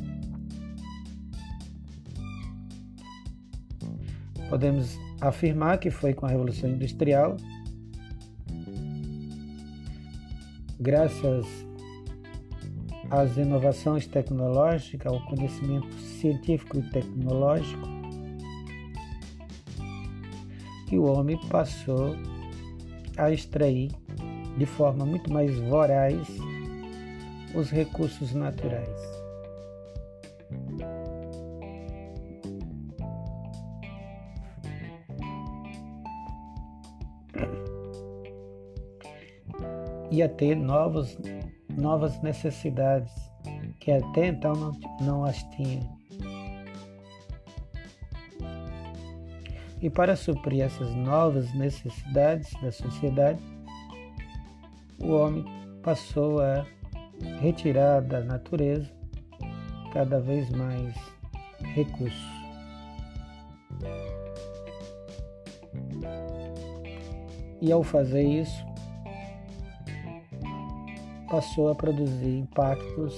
Podemos 4.48 4.98
afirmar 5.20 5.78
que 5.78 5.90
foi 5.90 6.12
com 6.12 6.26
a 6.26 6.30
Revolução 6.30 6.70
Industrial, 6.70 7.36
graças 10.80 11.46
às 13.10 13.36
inovações 13.36 14.06
tecnológicas, 14.06 15.12
ao 15.12 15.20
conhecimento 15.26 15.92
científico 15.98 16.78
e 16.78 16.82
tecnológico, 16.90 17.86
que 20.88 20.98
o 20.98 21.04
homem 21.04 21.38
passou 21.48 22.16
a 23.16 23.30
extrair 23.30 23.90
de 24.56 24.66
forma 24.66 25.04
muito 25.04 25.32
mais 25.32 25.56
voraz 25.58 26.26
os 27.54 27.70
recursos 27.70 28.32
naturais. 28.32 29.19
E 40.20 40.22
a 40.22 40.28
ter 40.28 40.54
novos 40.54 41.16
novas 41.78 42.20
necessidades 42.20 43.10
que 43.80 43.90
até 43.90 44.26
então 44.26 44.52
não, 44.52 44.72
não 45.00 45.24
as 45.24 45.42
tinha. 45.44 45.80
E 49.80 49.88
para 49.88 50.14
suprir 50.14 50.60
essas 50.60 50.94
novas 50.94 51.54
necessidades 51.54 52.52
da 52.60 52.70
sociedade, 52.70 53.40
o 54.98 55.10
homem 55.12 55.42
passou 55.82 56.42
a 56.42 56.66
retirar 57.40 58.02
da 58.02 58.20
natureza 58.20 58.92
cada 59.90 60.20
vez 60.20 60.50
mais 60.50 60.94
recursos. 61.74 62.28
E 67.62 67.72
ao 67.72 67.82
fazer 67.82 68.22
isso, 68.22 68.69
passou 71.30 71.70
a 71.70 71.74
produzir 71.74 72.38
impactos 72.38 73.16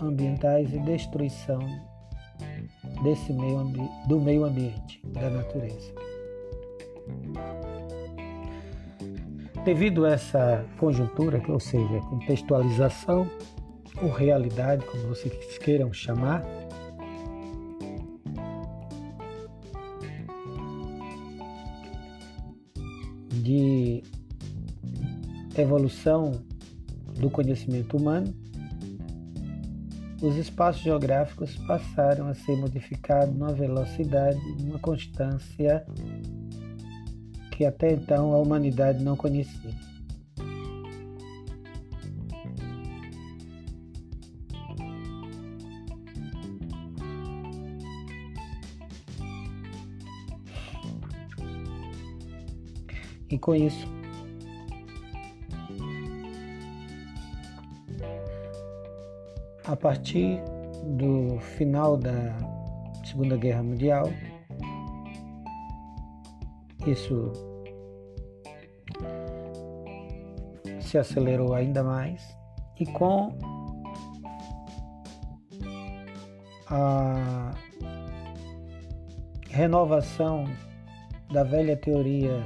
ambientais 0.00 0.72
e 0.72 0.78
destruição 0.78 1.60
desse 3.02 3.32
meio 3.32 3.64
do 4.06 4.20
meio 4.20 4.44
ambiente, 4.44 5.00
da 5.06 5.28
natureza. 5.28 5.92
Devido 9.64 10.06
a 10.06 10.12
essa 10.12 10.64
conjuntura, 10.78 11.42
ou 11.48 11.60
seja, 11.60 12.00
contextualização 12.08 13.28
ou 14.00 14.10
realidade, 14.10 14.84
como 14.86 15.08
vocês 15.08 15.58
queiram 15.58 15.92
chamar, 15.92 16.44
evolução 25.72 26.32
do 27.18 27.30
conhecimento 27.30 27.96
humano, 27.96 28.34
os 30.20 30.36
espaços 30.36 30.82
geográficos 30.82 31.56
passaram 31.66 32.28
a 32.28 32.34
ser 32.34 32.56
modificados 32.56 33.34
numa 33.34 33.52
velocidade, 33.52 34.38
numa 34.60 34.78
constância 34.78 35.84
que 37.52 37.64
até 37.64 37.92
então 37.92 38.32
a 38.34 38.38
humanidade 38.38 39.02
não 39.02 39.16
conhecia. 39.16 39.74
E 53.30 53.38
com 53.38 53.54
isso, 53.54 54.01
A 59.72 59.76
partir 59.76 60.38
do 60.98 61.40
final 61.40 61.96
da 61.96 62.36
Segunda 63.06 63.38
Guerra 63.38 63.62
Mundial, 63.62 64.04
isso 66.86 67.32
se 70.78 70.98
acelerou 70.98 71.54
ainda 71.54 71.82
mais 71.82 72.36
e 72.78 72.84
com 72.84 73.32
a 76.68 77.52
renovação 79.48 80.44
da 81.32 81.44
velha 81.44 81.78
teoria 81.78 82.44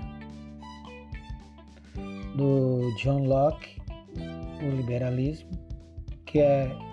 do 2.37 2.95
John 3.03 3.25
Locke, 3.25 3.83
o 4.63 4.77
liberalismo, 4.77 5.51
que 6.25 6.39
é 6.39 6.86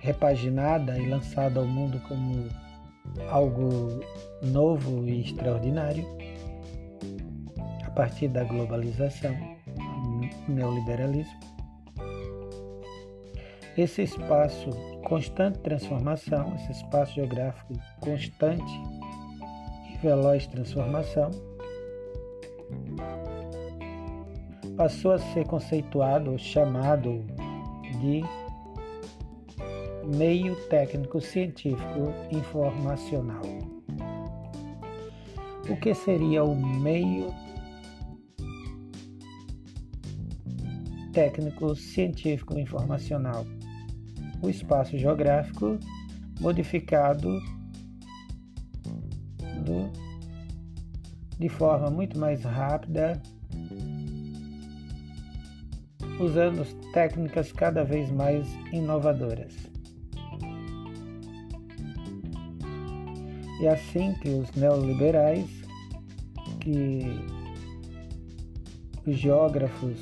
repaginada 0.00 0.98
e 0.98 1.08
lançada 1.08 1.60
ao 1.60 1.66
mundo 1.66 2.00
como 2.08 2.48
algo 3.28 4.00
novo 4.42 5.06
e 5.06 5.20
extraordinário, 5.22 6.06
a 7.84 7.90
partir 7.90 8.28
da 8.28 8.44
globalização, 8.44 9.34
neoliberalismo. 10.48 11.38
Esse 13.76 14.02
espaço 14.02 14.70
constante 15.04 15.58
transformação, 15.58 16.54
esse 16.56 16.72
espaço 16.72 17.14
geográfico 17.14 17.74
constante 18.00 18.72
e 19.92 19.96
veloz 19.98 20.46
transformação, 20.46 21.30
passou 24.76 25.12
a 25.12 25.18
ser 25.18 25.46
conceituado, 25.46 26.38
chamado 26.38 27.24
de 28.00 28.22
meio 30.06 30.54
técnico 30.68 31.20
científico 31.20 32.12
informacional. 32.30 33.42
O 35.68 35.76
que 35.76 35.94
seria 35.94 36.44
o 36.44 36.54
meio 36.54 37.34
técnico 41.12 41.74
científico 41.74 42.58
informacional? 42.58 43.44
O 44.40 44.48
espaço 44.48 44.96
geográfico 44.96 45.78
modificado 46.40 47.40
do, 49.64 49.90
de 51.38 51.48
forma 51.48 51.90
muito 51.90 52.18
mais 52.18 52.44
rápida, 52.44 53.20
usando 56.20 56.64
técnicas 56.92 57.50
cada 57.50 57.82
vez 57.82 58.10
mais 58.10 58.46
inovadoras. 58.72 59.75
E 63.60 63.68
assim 63.68 64.12
que 64.14 64.28
os 64.28 64.50
neoliberais, 64.52 65.48
que 66.60 67.00
os 69.06 69.16
geógrafos 69.16 69.98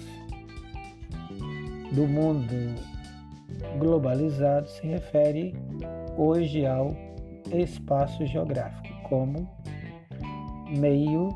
do 1.92 2.06
mundo 2.08 2.74
globalizado 3.78 4.68
se 4.68 4.86
refere 4.86 5.54
hoje 6.16 6.66
ao 6.66 6.96
espaço 7.52 8.26
geográfico 8.26 8.94
como 9.08 9.48
meio 10.78 11.28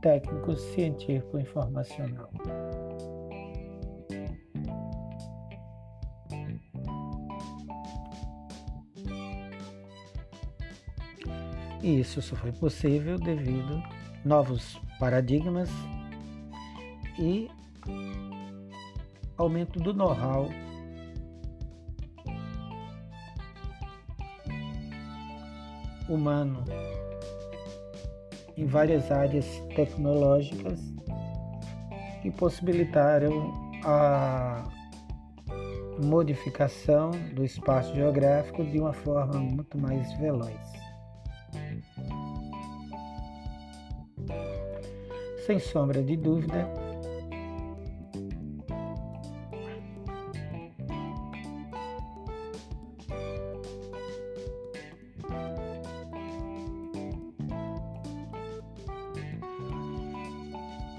técnico 0.00 0.56
científico 0.56 1.38
informacional. 1.38 2.30
E 11.88 12.00
isso 12.00 12.20
só 12.20 12.36
foi 12.36 12.52
possível 12.52 13.18
devido 13.18 13.82
a 13.82 14.28
novos 14.28 14.78
paradigmas 14.98 15.70
e 17.18 17.48
aumento 19.38 19.80
do 19.80 19.94
know-how 19.94 20.50
humano 26.10 26.62
em 28.54 28.66
várias 28.66 29.10
áreas 29.10 29.46
tecnológicas 29.74 30.78
que 32.20 32.30
possibilitaram 32.32 33.50
a 33.82 34.62
modificação 36.04 37.12
do 37.34 37.46
espaço 37.46 37.94
geográfico 37.94 38.62
de 38.62 38.78
uma 38.78 38.92
forma 38.92 39.40
muito 39.40 39.78
mais 39.78 40.12
veloz. 40.18 40.77
Sem 45.48 45.58
sombra 45.58 46.02
de 46.02 46.14
dúvida, 46.14 46.70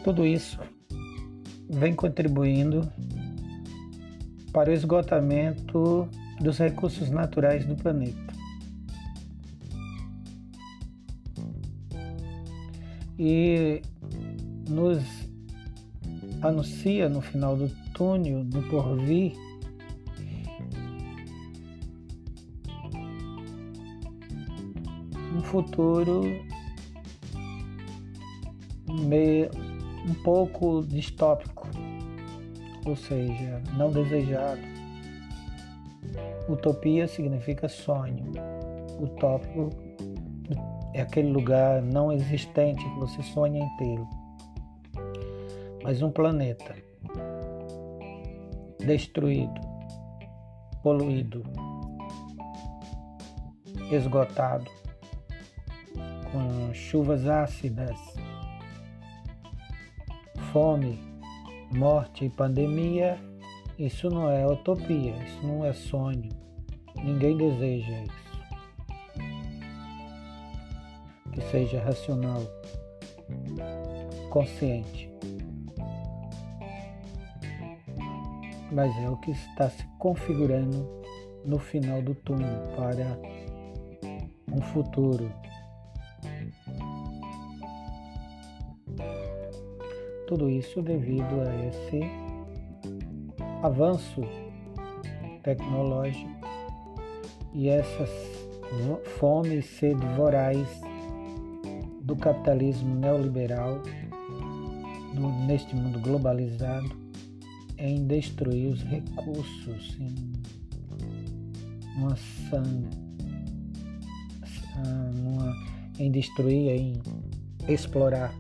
Tudo 0.04 0.26
isso 0.26 0.60
vem 1.70 1.94
contribuindo 1.94 2.92
para 4.52 4.72
o 4.72 4.74
esgotamento 4.74 6.10
dos 6.42 6.58
recursos 6.58 7.12
naturais 7.12 7.64
do 7.68 7.76
planeta. 7.76 8.34
E 13.20 13.84
nos 14.70 15.04
anuncia 16.42 17.10
no 17.10 17.22
final 17.22 17.58
do 17.58 17.70
túnel, 17.94 18.44
no 18.44 18.64
porvir, 18.70 19.34
um 25.36 25.42
futuro 25.42 26.22
meio 28.88 29.50
um 30.08 30.14
pouco 30.24 30.84
distópico, 30.84 31.68
ou 32.86 32.96
seja, 32.96 33.62
não 33.78 33.92
desejado. 33.92 34.62
Utopia 36.48 37.08
significa 37.08 37.68
sonho. 37.68 38.32
Utópico 39.00 39.70
é 40.94 41.02
aquele 41.02 41.32
lugar 41.32 41.82
não 41.82 42.12
existente 42.12 42.84
que 42.84 43.00
você 43.00 43.22
sonha 43.22 43.70
tê-lo. 43.78 44.19
Mas 45.84 46.02
um 46.02 46.12
planeta 46.12 46.76
destruído, 48.80 49.62
poluído, 50.82 51.44
esgotado, 53.92 54.70
com 56.32 56.74
chuvas 56.74 57.26
ácidas, 57.28 57.98
fome, 60.52 61.00
morte 61.72 62.26
e 62.26 62.30
pandemia, 62.30 63.20
isso 63.78 64.10
não 64.10 64.30
é 64.30 64.46
utopia, 64.46 65.16
isso 65.24 65.46
não 65.46 65.66
é 65.66 65.74
sonho. 65.74 66.30
Ninguém 66.96 67.38
deseja 67.38 68.04
isso. 68.04 68.30
Que 71.32 71.42
seja 71.50 71.82
racional, 71.82 72.42
consciente. 74.30 75.09
Mas 78.72 78.96
é 78.98 79.10
o 79.10 79.18
que 79.18 79.32
está 79.32 79.70
se 79.70 79.84
configurando 79.98 80.88
no 81.46 81.58
final 81.58 82.02
do 82.02 82.14
túnel 82.14 82.68
para 82.76 83.18
um 84.52 84.62
futuro. 84.62 85.32
Tudo 90.28 90.50
isso 90.50 90.82
devido 90.82 91.42
a 91.42 91.66
esse 91.66 92.02
avanço 93.64 94.22
tecnológico 95.42 96.30
e 97.54 97.70
essas 97.70 98.10
fome 99.18 99.58
e 99.58 99.62
sede 99.64 100.06
voraz 100.16 100.68
do 102.02 102.16
capitalismo 102.16 102.94
neoliberal 102.96 103.82
do, 105.16 105.30
neste 105.48 105.76
mundo 105.76 106.00
globalizado 106.00 107.09
em 107.80 108.06
destruir 108.06 108.74
os 108.74 108.84
recursos, 108.84 109.98
em 110.00 110.34
uma, 111.96 112.16
uma 115.16 115.56
em 115.98 116.12
destruir, 116.12 116.70
em 116.72 116.94
explorar 117.68 118.34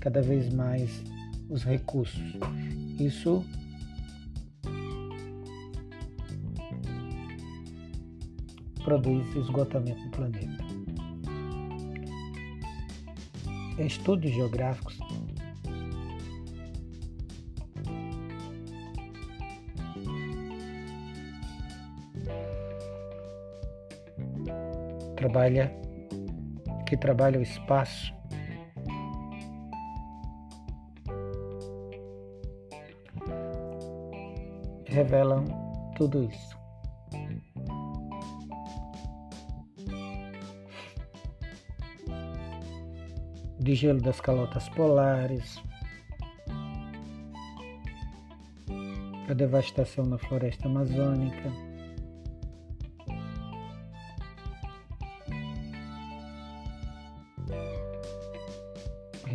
cada 0.00 0.22
vez 0.22 0.52
mais 0.52 1.02
os 1.48 1.62
recursos. 1.64 2.22
Isso 2.98 3.44
produz 8.84 9.36
esgotamento 9.36 10.02
do 10.02 10.10
planeta. 10.10 10.64
Estudos 13.78 14.30
geográficos 14.30 14.98
trabalha 25.22 25.72
que 26.84 26.96
trabalha 26.96 27.38
o 27.38 27.42
espaço. 27.42 28.12
Revelam 34.86 35.44
tudo 35.96 36.24
isso. 36.24 36.58
De 43.60 43.76
gelo 43.76 44.00
das 44.00 44.20
calotas 44.20 44.68
polares, 44.70 45.62
a 49.30 49.32
devastação 49.32 50.04
na 50.04 50.18
floresta 50.18 50.66
amazônica, 50.66 51.71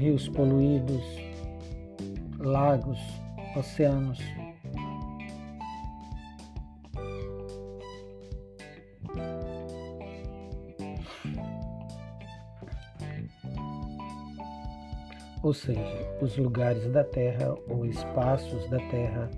rios 0.08 0.30
poluídos, 0.30 1.04
lagos, 2.40 2.98
oceanos. 3.58 4.20
ou 15.44 15.54
seja, 15.54 15.82
os 16.22 16.36
lugares 16.38 16.92
da 16.92 17.06
terra 17.06 17.56
ou 17.70 17.86
espaços 17.86 18.70
da 18.70 18.80
terra, 18.90 19.30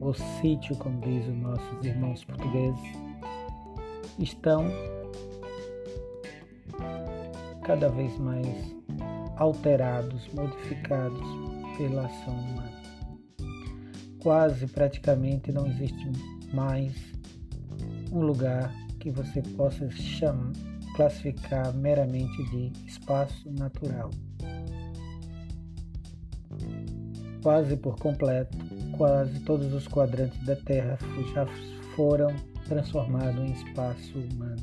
o 0.00 0.12
sítio, 0.40 0.76
como 0.76 1.00
diz 1.00 1.26
os 1.26 1.36
nossos 1.36 1.84
irmãos 1.84 2.24
portugueses, 2.24 2.92
estão 4.18 4.64
cada 7.64 7.88
vez 7.88 8.16
mais 8.18 8.79
alterados, 9.40 10.28
modificados 10.34 11.26
pela 11.76 12.04
ação 12.04 12.34
humana. 12.34 12.80
Quase 14.22 14.66
praticamente 14.66 15.50
não 15.50 15.66
existe 15.66 16.12
mais 16.52 16.92
um 18.12 18.20
lugar 18.20 18.70
que 18.98 19.10
você 19.10 19.40
possa 19.56 19.90
chamar, 19.90 20.52
classificar 20.94 21.74
meramente 21.74 22.44
de 22.50 22.70
espaço 22.86 23.50
natural. 23.52 24.10
Quase 27.42 27.78
por 27.78 27.96
completo, 27.96 28.58
quase 28.98 29.40
todos 29.40 29.72
os 29.72 29.88
quadrantes 29.88 30.38
da 30.44 30.56
Terra 30.56 30.98
já 31.32 31.46
foram 31.96 32.28
transformados 32.68 33.40
em 33.40 33.52
espaço 33.52 34.18
humano 34.18 34.62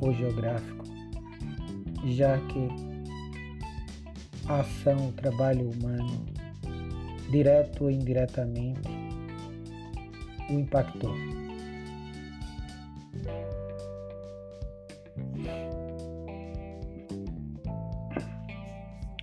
ou 0.00 0.12
geográfico, 0.12 0.84
já 2.04 2.36
que 2.48 2.91
a 4.48 4.60
ação, 4.60 5.08
o 5.08 5.12
trabalho 5.12 5.70
humano, 5.70 6.26
direto 7.30 7.84
ou 7.84 7.90
indiretamente, 7.90 8.88
o 10.50 10.52
impactou. 10.54 11.14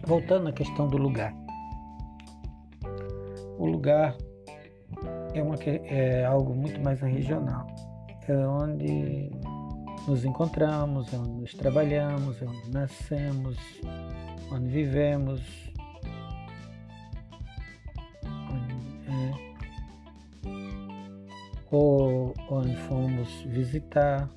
Voltando 0.06 0.50
à 0.50 0.52
questão 0.52 0.88
do 0.88 0.98
lugar. 0.98 1.34
O 3.60 3.66
lugar 3.66 4.16
é, 5.34 5.44
uma, 5.44 5.56
é 5.64 6.26
algo 6.26 6.56
muito 6.56 6.82
mais 6.82 7.00
regional. 7.02 7.68
É 8.28 8.36
onde 8.48 9.32
nos 10.08 10.26
encontramos, 10.26 11.14
é 11.14 11.18
onde 11.18 11.32
nos 11.32 11.54
trabalhamos, 11.54 12.42
é 12.42 12.46
onde 12.46 12.72
nascemos, 12.72 13.58
onde 14.52 14.68
vivemos, 14.68 15.42
é, 19.08 19.32
ou 21.72 22.34
onde 22.50 22.76
fomos 22.76 23.30
visitar. 23.46 24.30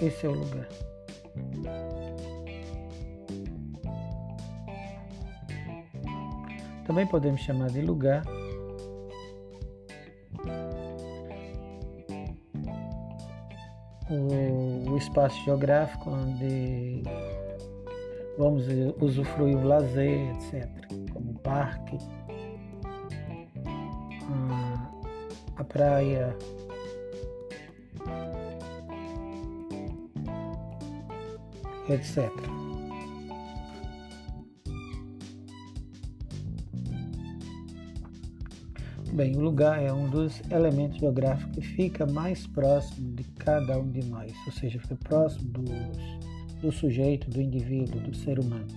Esse 0.00 0.26
é 0.26 0.28
o 0.28 0.32
lugar. 0.32 0.68
Também 6.86 7.06
podemos 7.06 7.40
chamar 7.40 7.68
de 7.68 7.82
lugar 7.82 8.22
espaço 15.08 15.42
geográfico 15.44 16.10
onde 16.10 17.02
vamos 18.36 18.66
usufruir 19.00 19.56
o 19.56 19.66
lazer, 19.66 20.30
etc., 20.32 20.68
como 21.12 21.32
o 21.32 21.38
parque, 21.40 21.98
a, 24.30 24.90
a 25.56 25.64
praia, 25.64 26.36
etc. 31.88 32.57
Bem, 39.18 39.34
o 39.34 39.40
lugar 39.40 39.82
é 39.82 39.92
um 39.92 40.08
dos 40.08 40.40
elementos 40.48 41.00
geográficos 41.00 41.56
que 41.56 41.60
fica 41.60 42.06
mais 42.06 42.46
próximo 42.46 43.16
de 43.16 43.24
cada 43.24 43.76
um 43.76 43.90
de 43.90 44.06
nós, 44.06 44.32
ou 44.46 44.52
seja, 44.52 44.78
fica 44.78 44.94
próximo 44.94 45.50
do, 45.50 45.64
do 46.60 46.70
sujeito, 46.70 47.28
do 47.28 47.42
indivíduo, 47.42 48.00
do 48.00 48.14
ser 48.14 48.38
humano. 48.38 48.68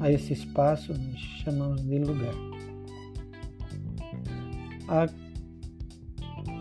A 0.00 0.10
esse 0.10 0.32
espaço 0.32 0.94
nós 0.94 1.20
chamamos 1.44 1.82
de 1.82 1.98
lugar. 1.98 2.32
A, 4.88 5.06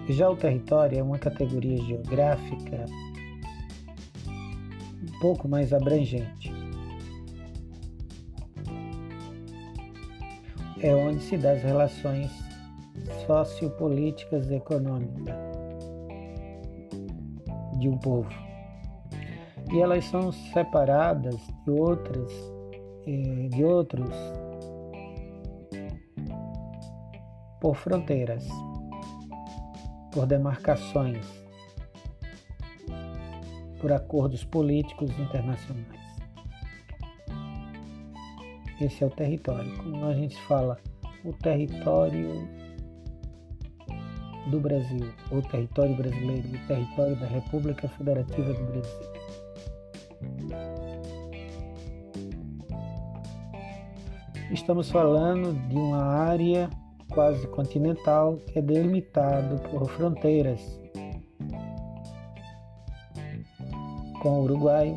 já 0.09 0.29
o 0.29 0.35
território 0.35 0.99
é 0.99 1.01
uma 1.01 1.17
categoria 1.17 1.77
geográfica 1.85 2.83
um 4.27 5.19
pouco 5.21 5.47
mais 5.47 5.71
abrangente. 5.71 6.44
É 10.85 10.95
onde 10.95 11.19
se 11.23 11.35
dá 11.35 11.53
as 11.53 11.63
relações 11.63 12.29
sociopolíticas 13.25 14.51
e 14.51 14.53
econômicas 14.53 15.35
de 17.79 17.89
um 17.89 17.97
povo. 17.97 18.29
E 19.73 19.81
elas 19.81 20.05
são 20.05 20.31
separadas 20.31 21.37
de 21.65 21.71
outras, 21.71 22.31
eh, 23.07 23.47
de 23.49 23.63
outros 23.63 24.15
por 27.59 27.75
fronteiras, 27.75 28.47
por 30.11 30.27
demarcações 30.27 31.25
por 33.81 33.91
acordos 33.91 34.43
políticos 34.43 35.09
internacionais. 35.17 36.04
Esse 38.79 39.03
é 39.03 39.07
o 39.07 39.09
território. 39.09 39.71
Quando 39.77 40.05
a 40.05 40.13
gente 40.13 40.39
fala 40.43 40.77
o 41.23 41.31
território 41.33 42.47
do 44.47 44.59
Brasil, 44.59 45.07
o 45.31 45.41
território 45.41 45.95
brasileiro, 45.95 46.47
o 46.47 46.67
território 46.67 47.15
da 47.15 47.25
República 47.25 47.87
Federativa 47.87 48.53
do 48.53 48.63
Brasil. 48.65 49.15
Estamos 54.51 54.91
falando 54.91 55.53
de 55.69 55.75
uma 55.75 56.03
área 56.03 56.69
quase 57.09 57.47
continental 57.47 58.37
que 58.47 58.59
é 58.59 58.61
delimitado 58.61 59.57
por 59.69 59.89
fronteiras 59.89 60.79
com 64.21 64.41
Uruguai, 64.41 64.95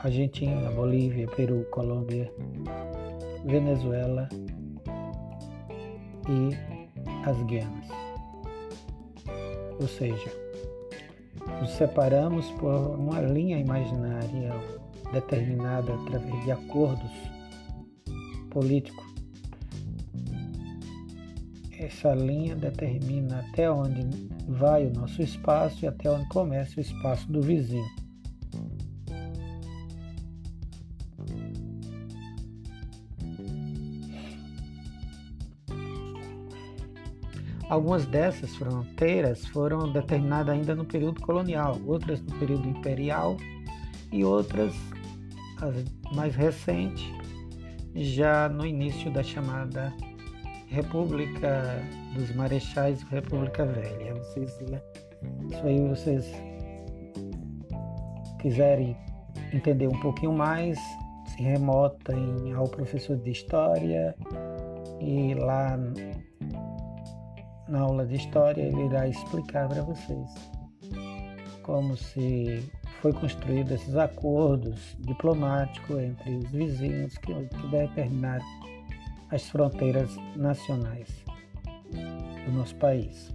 Argentina, 0.00 0.70
Bolívia, 0.70 1.26
Peru, 1.36 1.66
Colômbia, 1.70 2.32
Venezuela 3.44 4.28
e 6.28 7.28
as 7.28 7.42
Guianas. 7.44 7.88
Ou 9.80 9.88
seja, 9.88 10.30
nos 11.60 11.70
separamos 11.70 12.50
por 12.52 12.74
uma 12.98 13.20
linha 13.20 13.58
imaginária 13.58 14.52
determinada 15.12 15.94
através 15.94 16.44
de 16.44 16.52
acordos 16.52 17.10
políticos. 18.50 19.04
Essa 21.78 22.14
linha 22.14 22.54
determina 22.54 23.40
até 23.40 23.70
onde 23.70 24.02
vai 24.46 24.86
o 24.86 24.92
nosso 24.92 25.22
espaço 25.22 25.84
e 25.84 25.88
até 25.88 26.10
onde 26.10 26.28
começa 26.28 26.78
o 26.78 26.80
espaço 26.80 27.30
do 27.32 27.40
vizinho. 27.40 27.99
Algumas 37.70 38.04
dessas 38.04 38.56
fronteiras 38.56 39.46
foram 39.46 39.92
determinadas 39.92 40.52
ainda 40.52 40.74
no 40.74 40.84
período 40.84 41.20
colonial, 41.20 41.78
outras 41.86 42.20
no 42.20 42.36
período 42.36 42.68
imperial 42.68 43.36
e 44.10 44.24
outras, 44.24 44.74
as 45.62 45.84
mais 46.12 46.34
recentes, 46.34 47.06
já 47.94 48.48
no 48.48 48.66
início 48.66 49.08
da 49.12 49.22
chamada 49.22 49.94
República 50.66 51.80
dos 52.16 52.34
Marechais, 52.34 53.04
República 53.04 53.64
Velha. 53.64 54.14
Vocês, 54.14 54.50
isso 55.48 55.62
aí 55.64 55.88
vocês 55.88 56.32
quiserem 58.40 58.96
entender 59.52 59.86
um 59.86 60.00
pouquinho 60.00 60.32
mais, 60.32 60.76
se 61.28 61.40
remotem 61.40 62.52
ao 62.52 62.66
professor 62.66 63.16
de 63.16 63.30
História 63.30 64.12
e 65.00 65.34
lá 65.34 65.78
na 67.70 67.80
aula 67.80 68.04
de 68.04 68.16
história 68.16 68.60
ele 68.60 68.86
irá 68.86 69.08
explicar 69.08 69.68
para 69.68 69.82
vocês 69.82 70.50
como 71.62 71.96
se 71.96 72.68
foi 73.00 73.12
construído 73.12 73.72
esses 73.72 73.96
acordos 73.96 74.96
diplomáticos 75.00 75.98
entre 75.98 76.36
os 76.36 76.50
vizinhos 76.50 77.16
que, 77.18 77.32
que 77.32 77.66
determinaram 77.68 78.44
as 79.30 79.48
fronteiras 79.48 80.14
nacionais 80.36 81.08
do 82.44 82.52
nosso 82.52 82.74
país. 82.76 83.32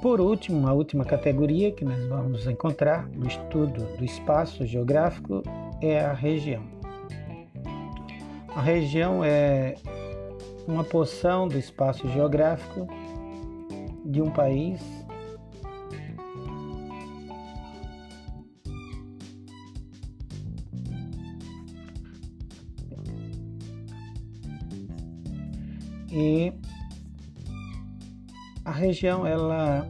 Por 0.00 0.20
último, 0.20 0.66
a 0.66 0.72
última 0.72 1.04
categoria 1.04 1.70
que 1.72 1.84
nós 1.84 2.02
vamos 2.06 2.46
encontrar 2.46 3.08
no 3.08 3.26
estudo 3.26 3.84
do 3.96 4.04
espaço 4.04 4.64
geográfico 4.66 5.42
é 5.80 6.00
a 6.00 6.12
região. 6.12 6.62
A 8.54 8.60
região 8.60 9.22
é 9.22 9.74
uma 10.66 10.84
porção 10.84 11.46
do 11.46 11.58
espaço 11.58 12.08
geográfico 12.08 12.86
de 14.04 14.20
um 14.20 14.30
país 14.30 14.80
região 28.90 29.24
ela 29.24 29.88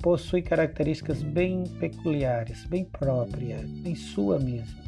possui 0.00 0.40
características 0.40 1.20
bem 1.20 1.64
peculiares, 1.80 2.64
bem 2.66 2.84
próprias, 2.84 3.68
bem 3.68 3.96
sua 3.96 4.38
mesmo. 4.38 4.84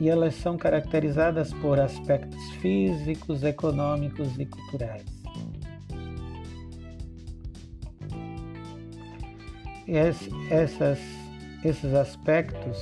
E 0.00 0.08
elas 0.08 0.34
são 0.34 0.56
caracterizadas 0.56 1.52
por 1.54 1.78
aspectos 1.78 2.42
físicos, 2.60 3.44
econômicos 3.44 4.36
e 4.38 4.46
culturais. 4.46 5.04
E 9.86 9.96
essas, 10.50 10.98
esses 11.62 11.92
aspectos 11.92 12.78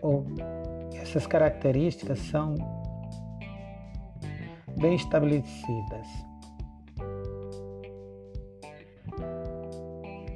ou 0.00 0.24
essas 0.94 1.26
características 1.26 2.20
são 2.20 2.77
bem 4.78 4.94
estabelecidas. 4.94 6.06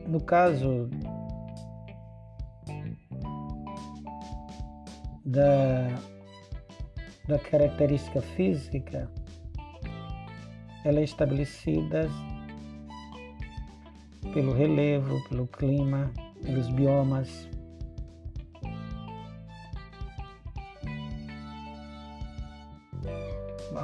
No 0.07 0.20
caso 0.20 0.90
da, 5.24 5.88
da 7.28 7.38
característica 7.38 8.20
física, 8.20 9.11
ela 10.84 11.01
é 11.01 11.05
estabelecida 11.05 12.11
pelo 14.34 14.53
relevo, 14.53 15.22
pelo 15.28 15.47
clima, 15.47 16.11
pelos 16.43 16.68
biomas, 16.70 17.49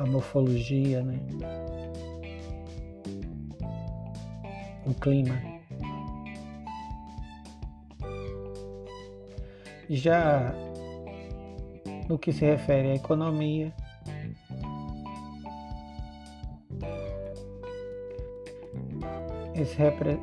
a 0.03 0.07
morfologia, 0.07 1.03
né? 1.03 1.19
o 4.87 4.95
clima. 4.95 5.37
Já 9.91 10.55
no 12.09 12.19
que 12.19 12.33
se 12.33 12.45
refere 12.45 12.91
à 12.91 12.95
economia, 12.95 13.73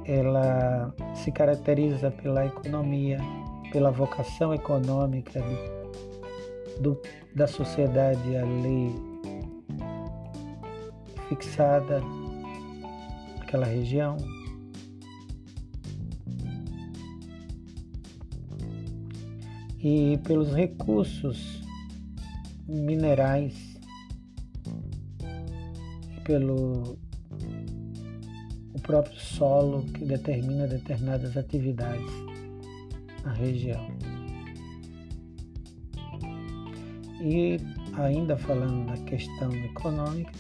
ela 0.06 0.94
se 1.14 1.32
caracteriza 1.32 2.10
pela 2.10 2.46
economia, 2.46 3.20
pela 3.72 3.92
vocação 3.92 4.54
econômica 4.54 5.44
do, 6.80 7.00
da 7.36 7.46
sociedade 7.46 8.36
ali 8.38 9.15
fixada 11.30 12.02
naquela 13.38 13.66
região. 13.66 14.18
E 19.80 20.18
pelos 20.24 20.52
recursos 20.54 21.62
minerais 22.68 23.78
e 26.18 26.22
pelo 26.22 26.98
o 28.74 28.80
próprio 28.82 29.20
solo 29.20 29.84
que 29.94 30.04
determina 30.06 30.68
determinadas 30.68 31.38
atividades 31.38 32.12
na 33.24 33.34
região. 33.34 33.86
E 37.22 37.58
ainda 37.98 38.38
falando 38.38 38.88
da 38.88 38.98
questão 39.04 39.52
econômica, 39.54 40.32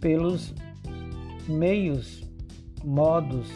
pelos 0.00 0.54
meios, 1.48 2.22
modos 2.84 3.48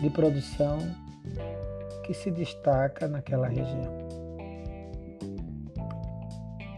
de 0.00 0.10
produção 0.10 0.78
que 2.04 2.14
se 2.14 2.30
destaca 2.30 3.06
naquela 3.08 3.48
região. 3.48 4.08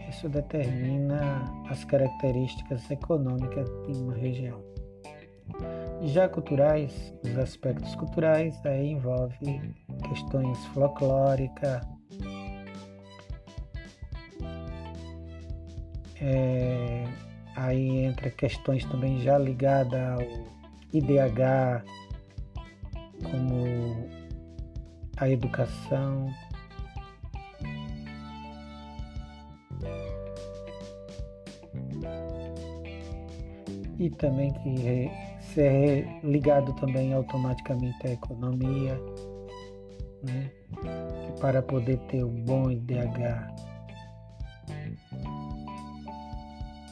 Isso 0.09 0.29
determina 0.29 1.43
as 1.69 1.83
características 1.85 2.89
econômicas 2.91 3.67
de 3.87 3.97
uma 3.99 4.13
região. 4.13 4.61
Já 6.03 6.27
culturais, 6.27 7.13
os 7.23 7.37
aspectos 7.37 7.95
culturais 7.95 8.59
aí 8.65 8.91
envolve 8.91 9.73
questões 10.07 10.57
folclóricas, 10.67 11.81
É, 16.21 17.03
aí 17.55 18.05
entra 18.05 18.29
questões 18.29 18.85
também 18.85 19.19
já 19.21 19.37
ligadas 19.39 19.99
ao 19.99 20.21
IDH, 20.93 21.83
como 23.23 24.09
a 25.17 25.29
educação. 25.29 26.31
E 33.97 34.09
também 34.09 34.51
que 34.53 35.11
ser 35.53 36.07
ligado 36.23 36.73
também 36.73 37.13
automaticamente 37.13 38.07
à 38.07 38.11
economia, 38.11 38.99
né? 40.23 40.49
para 41.39 41.61
poder 41.61 41.97
ter 42.07 42.23
um 42.23 42.43
bom 42.43 42.71
IDH 42.71 43.60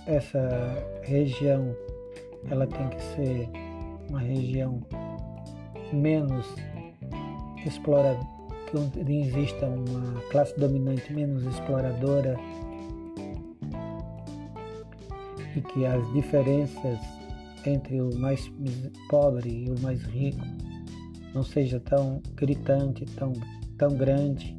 essa 0.10 0.49
região 1.03 1.76
ela 2.49 2.66
tem 2.66 2.89
que 2.89 3.01
ser 3.16 3.49
uma 4.10 4.20
região 4.20 4.82
menos 5.93 6.45
explorada, 7.66 8.20
que 8.68 9.12
exista 9.12 9.68
uma 9.68 10.22
classe 10.32 10.57
dominante 10.60 11.14
menos 11.14 11.43
exploradora 11.45 12.36
e 15.55 15.62
que 15.62 15.86
as 15.86 16.14
diferenças 16.14 16.99
entre 17.66 18.01
o 18.01 18.16
mais 18.16 18.51
pobre 19.10 19.66
e 19.66 19.70
o 19.70 19.80
mais 19.82 20.01
rico 20.03 20.45
não 21.34 21.43
seja 21.43 21.80
tão 21.80 22.22
gritante, 22.36 23.05
tão, 23.05 23.34
tão 23.78 23.89
grande 23.95 24.59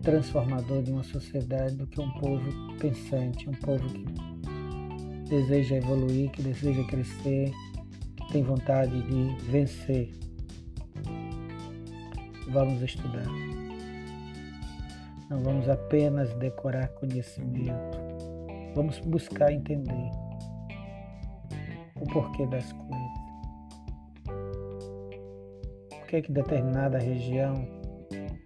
transformador 0.02 0.82
de 0.82 0.90
uma 0.90 1.02
sociedade 1.02 1.74
do 1.76 1.86
que 1.86 2.00
um 2.00 2.10
povo 2.12 2.76
pensante, 2.78 3.48
um 3.48 3.54
povo 3.54 3.86
que 3.88 4.04
deseja 5.28 5.76
evoluir, 5.76 6.30
que 6.30 6.42
deseja 6.42 6.82
crescer, 6.84 7.52
que 8.16 8.32
tem 8.32 8.42
vontade 8.42 9.02
de 9.02 9.50
vencer. 9.50 10.10
Vamos 12.48 12.82
estudar. 12.82 13.26
Não 15.28 15.38
vamos 15.38 15.68
apenas 15.68 16.34
decorar 16.34 16.88
conhecimento, 16.88 17.98
vamos 18.74 18.98
buscar 19.00 19.52
entender 19.52 20.10
o 22.00 22.06
porquê 22.12 22.46
das 22.46 22.72
coisas 22.72 23.30
que, 26.10 26.16
é 26.16 26.22
que 26.22 26.32
determinada 26.32 26.98
região 26.98 27.54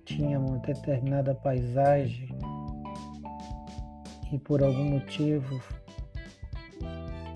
tinha 0.04 0.38
uma 0.38 0.58
determinada 0.58 1.34
paisagem 1.34 2.28
e 4.32 4.38
por 4.38 4.62
algum 4.62 4.84
motivo, 4.84 5.60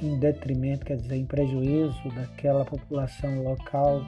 em 0.03 0.19
detrimento, 0.19 0.85
quer 0.85 0.97
dizer, 0.97 1.17
em 1.17 1.27
prejuízo 1.27 2.09
daquela 2.15 2.65
população 2.65 3.43
local, 3.43 4.03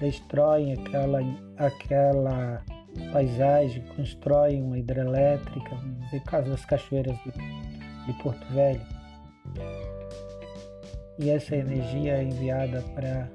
destroem 0.00 0.72
aquela, 0.74 1.20
aquela 1.56 2.64
paisagem, 3.12 3.82
constroem 3.96 4.62
uma 4.62 4.78
hidrelétrica, 4.78 5.76
dizer, 6.04 6.22
caso 6.24 6.50
das 6.50 6.64
cachoeiras 6.64 7.16
de, 7.18 7.32
de 8.06 8.22
Porto 8.22 8.46
Velho. 8.52 8.80
E 11.18 11.30
essa 11.30 11.56
energia 11.56 12.18
é 12.18 12.22
enviada 12.22 12.80
para 12.94 13.28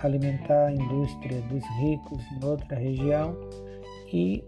alimentar 0.00 0.66
a 0.66 0.72
indústria 0.72 1.40
dos 1.42 1.64
ricos 1.80 2.22
em 2.32 2.44
outra 2.44 2.76
região 2.76 3.36
e 4.12 4.44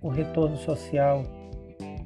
o 0.00 0.08
retorno 0.08 0.56
social 0.56 1.22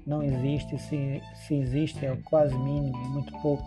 não 0.06 0.22
existe, 0.22 0.78
se, 0.78 1.22
se 1.46 1.54
existe 1.54 2.04
é 2.04 2.16
quase 2.24 2.56
mínimo, 2.58 2.98
muito 3.10 3.32
pouco. 3.40 3.64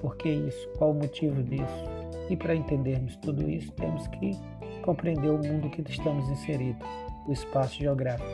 Por 0.00 0.16
que 0.16 0.28
isso? 0.28 0.68
Qual 0.76 0.92
o 0.92 0.94
motivo 0.94 1.42
disso? 1.42 1.84
E 2.30 2.36
para 2.36 2.54
entendermos 2.54 3.16
tudo 3.16 3.48
isso, 3.48 3.72
temos 3.72 4.06
que 4.08 4.32
compreender 4.82 5.30
o 5.30 5.38
mundo 5.38 5.70
que 5.70 5.82
estamos 5.90 6.28
inseridos, 6.28 6.86
o 7.26 7.32
espaço 7.32 7.74
geográfico. 7.78 8.28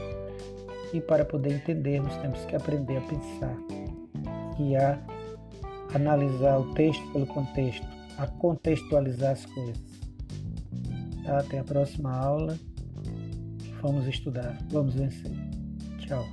E 0.93 1.01
para 1.01 1.25
poder 1.25 1.55
entendermos, 1.55 2.15
temos 2.19 2.45
que 2.45 2.55
aprender 2.55 2.99
a 2.99 3.01
pensar 3.01 3.57
e 4.59 4.77
a 4.77 4.99
analisar 5.95 6.59
o 6.59 6.75
texto 6.75 7.03
pelo 7.13 7.27
contexto 7.27 7.94
a 8.19 8.27
contextualizar 8.27 9.33
as 9.33 9.47
coisas. 9.47 9.83
Tá? 11.25 11.39
Até 11.39 11.59
a 11.59 11.65
próxima 11.65 12.13
aula. 12.13 12.59
Vamos 13.83 14.07
estudar. 14.07 14.59
Vamos 14.71 14.95
vencer. 14.95 15.33
Tchau. 15.99 16.25